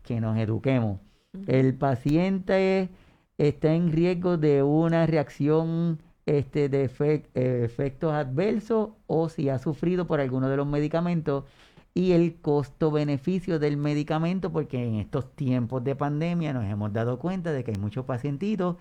[0.03, 0.99] que nos eduquemos.
[1.47, 2.89] El paciente
[3.37, 10.07] está en riesgo de una reacción este, de eh, efectos adversos o si ha sufrido
[10.07, 11.45] por alguno de los medicamentos
[11.93, 17.51] y el costo-beneficio del medicamento, porque en estos tiempos de pandemia nos hemos dado cuenta
[17.51, 18.77] de que hay muchos pacientitos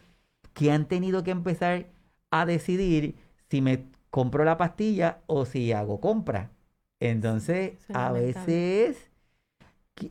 [0.55, 1.87] que han tenido que empezar
[2.31, 3.17] a decidir
[3.51, 6.51] si me compro la pastilla o si hago compra.
[7.01, 9.11] Entonces, a veces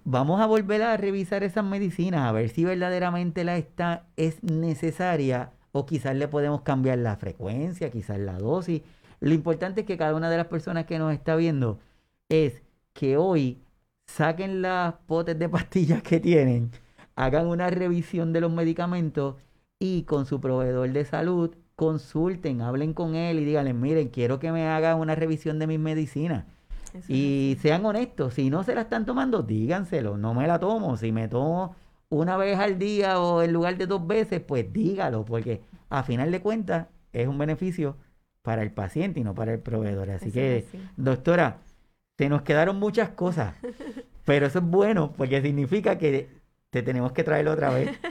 [0.04, 5.52] vamos a volver a revisar esas medicinas, a ver si verdaderamente la está, es necesaria
[5.72, 8.82] o quizás le podemos cambiar la frecuencia, quizás la dosis.
[9.20, 11.80] Lo importante es que cada una de las personas que nos está viendo
[12.30, 13.62] es que hoy
[14.06, 16.72] saquen las potes de pastillas que tienen,
[17.16, 19.36] hagan una revisión de los medicamentos
[19.80, 24.52] y con su proveedor de salud consulten, hablen con él y díganle, miren, quiero que
[24.52, 26.46] me haga una revisión de mis medicinas.
[27.08, 30.98] Y sean honestos, si no se la están tomando, díganselo, no me la tomo.
[30.98, 31.76] Si me tomo
[32.10, 36.32] una vez al día o en lugar de dos veces, pues dígalo, porque a final
[36.32, 37.98] de cuentas es un beneficio
[38.42, 40.10] para el paciente y no para el proveedor.
[40.12, 40.66] Así que,
[40.96, 41.58] doctora,
[42.16, 43.56] te nos quedaron muchas cosas,
[44.26, 46.30] pero eso es bueno porque significa que
[46.70, 47.92] te tenemos que traer otra vez.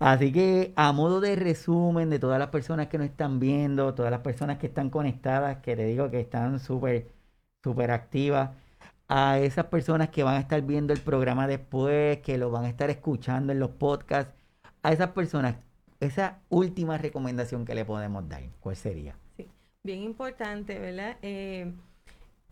[0.00, 4.10] Así que a modo de resumen de todas las personas que nos están viendo, todas
[4.10, 7.08] las personas que están conectadas, que le digo que están súper,
[7.62, 8.50] súper activas,
[9.08, 12.68] a esas personas que van a estar viendo el programa después, que lo van a
[12.68, 14.32] estar escuchando en los podcasts,
[14.82, 15.56] a esas personas,
[15.98, 19.16] esa última recomendación que le podemos dar, ¿cuál sería?
[19.82, 21.16] Bien importante, ¿verdad?
[21.22, 21.72] Eh,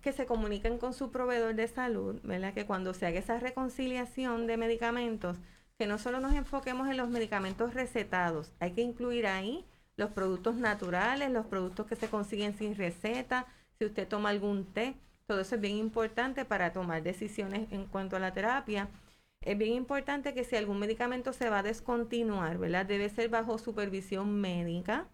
[0.00, 2.54] que se comuniquen con su proveedor de salud, ¿verdad?
[2.54, 5.38] Que cuando se haga esa reconciliación de medicamentos,
[5.78, 9.64] que no solo nos enfoquemos en los medicamentos recetados, hay que incluir ahí
[9.96, 13.46] los productos naturales, los productos que se consiguen sin receta,
[13.78, 14.96] si usted toma algún té,
[15.26, 18.88] todo eso es bien importante para tomar decisiones en cuanto a la terapia.
[19.40, 22.86] Es bien importante que si algún medicamento se va a descontinuar, ¿verdad?
[22.86, 25.06] Debe ser bajo supervisión médica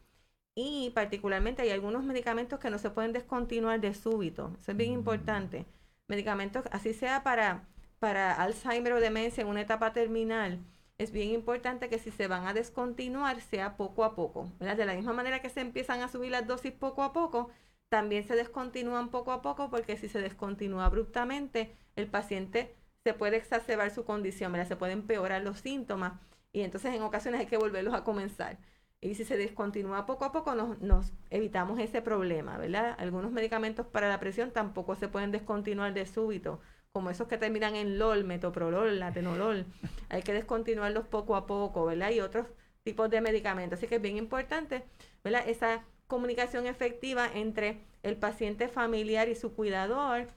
[0.55, 4.57] y particularmente hay algunos medicamentos que no se pueden descontinuar de súbito.
[4.61, 4.99] Eso es bien mm.
[4.99, 5.67] importante.
[6.09, 7.67] Medicamentos, así sea para
[8.05, 10.59] para Alzheimer o demencia en una etapa terminal,
[10.99, 14.53] es bien importante que si se van a descontinuar sea poco a poco.
[14.59, 17.49] De la misma manera que se empiezan a subir las dosis poco a poco,
[17.95, 23.37] también se descontinúan poco a poco porque si se descontinúa abruptamente, el paciente se puede
[23.37, 26.15] exacerbar su condición, se pueden empeorar los síntomas
[26.53, 28.59] y entonces en ocasiones hay que volverlos a comenzar.
[29.01, 32.97] Y si se descontinúa poco a poco, nos, nos, evitamos ese problema, ¿verdad?
[32.99, 36.59] Algunos medicamentos para la presión tampoco se pueden descontinuar de súbito
[36.91, 39.67] como esos que terminan en LOL, metoprolol, latenolol,
[40.09, 42.11] hay que descontinuarlos poco a poco, ¿verdad?
[42.11, 42.49] Y otros
[42.83, 43.79] tipos de medicamentos.
[43.79, 44.83] Así que es bien importante,
[45.23, 45.49] ¿verdad?
[45.49, 45.85] Esa
[46.15, 50.29] comunicación efectiva entre el paciente familiar y su cuidador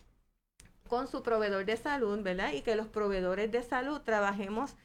[0.87, 2.51] con su proveedor de salud, ¿verdad?
[2.53, 4.75] Y que los proveedores de salud trabajemos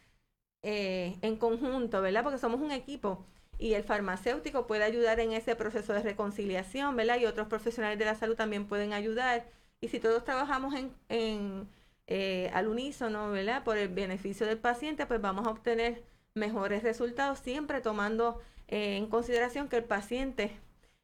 [0.62, 2.22] eh, en conjunto, ¿verdad?
[2.22, 3.24] Porque somos un equipo
[3.58, 7.18] y el farmacéutico puede ayudar en ese proceso de reconciliación, ¿verdad?
[7.18, 9.46] Y otros profesionales de la salud también pueden ayudar
[9.80, 10.74] y si todos trabajamos
[11.08, 11.68] en,
[12.06, 13.64] eh, al unísono, ¿verdad?
[13.64, 16.02] Por el beneficio del paciente, pues vamos a obtener
[16.34, 20.52] mejores resultados, siempre tomando eh, en consideración que el paciente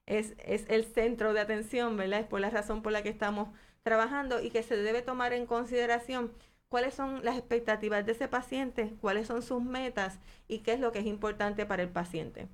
[0.09, 2.21] es, es el centro de atención, ¿verdad?
[2.21, 3.49] Es por la razón por la que estamos
[3.83, 6.33] trabajando y que se debe tomar en consideración
[6.69, 10.19] cuáles son las expectativas de ese paciente, cuáles son sus metas
[10.49, 12.49] y qué es lo que es importante para el paciente.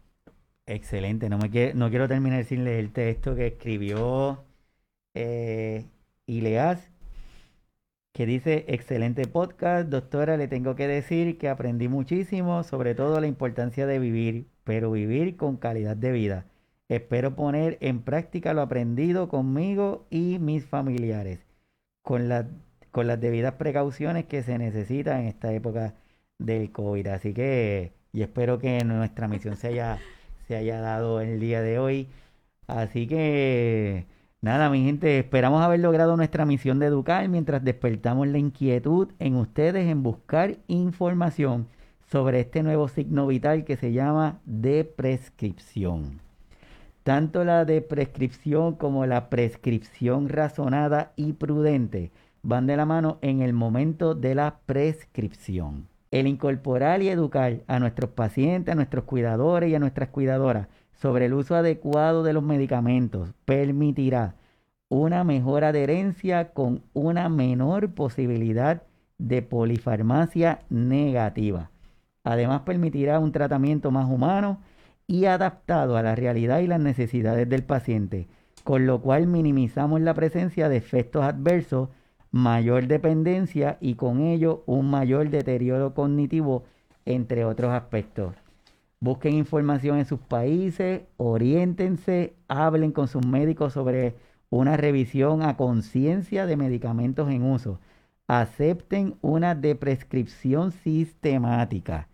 [0.66, 4.44] Excelente, no, me no quiero terminar sin leer el texto que escribió
[5.14, 5.86] eh,
[6.26, 6.90] Ileas,
[8.12, 13.26] que dice, excelente podcast, doctora, le tengo que decir que aprendí muchísimo, sobre todo la
[13.26, 16.46] importancia de vivir, pero vivir con calidad de vida.
[16.88, 21.40] Espero poner en práctica lo aprendido conmigo y mis familiares,
[22.02, 22.28] con,
[22.90, 25.94] con las debidas precauciones que se necesitan en esta época
[26.38, 27.06] del COVID.
[27.08, 29.98] Así que, y espero que nuestra misión se haya,
[30.46, 32.08] se haya dado el día de hoy.
[32.66, 34.06] Así que
[34.44, 39.36] Nada, mi gente, esperamos haber logrado nuestra misión de educar mientras despertamos la inquietud en
[39.36, 41.66] ustedes en buscar información
[42.12, 46.23] sobre este nuevo signo vital que se llama deprescripción.
[47.04, 52.12] Tanto la deprescripción como la prescripción razonada y prudente
[52.42, 55.86] van de la mano en el momento de la prescripción.
[56.10, 61.26] El incorporar y educar a nuestros pacientes, a nuestros cuidadores y a nuestras cuidadoras sobre
[61.26, 64.36] el uso adecuado de los medicamentos permitirá
[64.88, 68.82] una mejor adherencia con una menor posibilidad
[69.18, 71.70] de polifarmacia negativa.
[72.22, 74.60] Además permitirá un tratamiento más humano
[75.06, 78.28] y adaptado a la realidad y las necesidades del paciente,
[78.62, 81.90] con lo cual minimizamos la presencia de efectos adversos,
[82.30, 86.64] mayor dependencia y con ello un mayor deterioro cognitivo,
[87.04, 88.34] entre otros aspectos.
[89.00, 94.16] Busquen información en sus países, oriéntense, hablen con sus médicos sobre
[94.48, 97.80] una revisión a conciencia de medicamentos en uso.
[98.26, 102.08] Acepten una deprescripción sistemática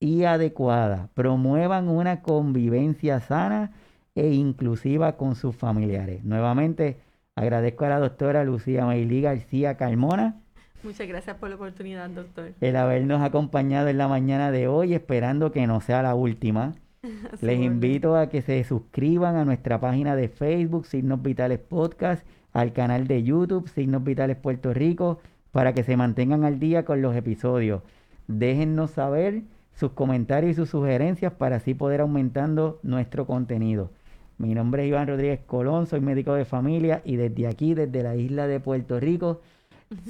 [0.00, 1.08] y adecuada.
[1.14, 3.72] Promuevan una convivencia sana
[4.14, 6.24] e inclusiva con sus familiares.
[6.24, 6.98] Nuevamente,
[7.34, 10.40] agradezco a la doctora Lucía Maylí García Carmona
[10.86, 12.52] Muchas gracias por la oportunidad, doctor.
[12.60, 16.74] El habernos acompañado en la mañana de hoy, esperando que no sea la última.
[17.40, 22.72] Les invito a que se suscriban a nuestra página de Facebook, Signos Vitales Podcast, al
[22.72, 25.18] canal de YouTube, Signos Vitales Puerto Rico,
[25.50, 27.82] para que se mantengan al día con los episodios.
[28.28, 29.42] Déjennos saber
[29.76, 33.90] sus comentarios y sus sugerencias para así poder aumentando nuestro contenido.
[34.38, 38.16] Mi nombre es Iván Rodríguez Colón, soy médico de familia y desde aquí, desde la
[38.16, 39.40] isla de Puerto Rico,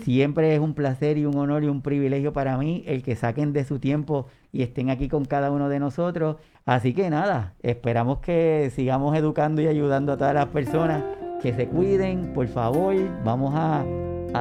[0.03, 3.53] siempre es un placer y un honor y un privilegio para mí el que saquen
[3.53, 6.37] de su tiempo y estén aquí con cada uno de nosotros.
[6.65, 11.03] Así que nada, esperamos que sigamos educando y ayudando a todas las personas
[11.43, 12.95] que se cuiden, por favor,
[13.25, 13.85] vamos a,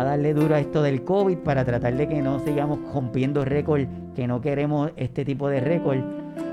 [0.02, 3.86] a darle duro a esto del COVID para tratar de que no sigamos rompiendo récord,
[4.16, 6.00] que no queremos este tipo de récord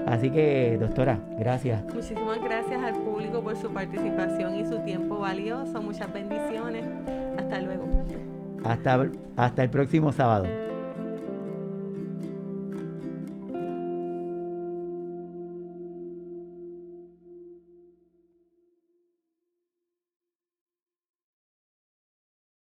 [0.06, 1.82] Así que, doctora, gracias.
[1.85, 5.81] Muchísimas gracias al público por su participación y su tiempo valioso.
[5.81, 6.85] Muchas bendiciones.
[7.39, 7.85] Hasta luego.
[8.64, 10.47] Hasta, hasta el próximo sábado.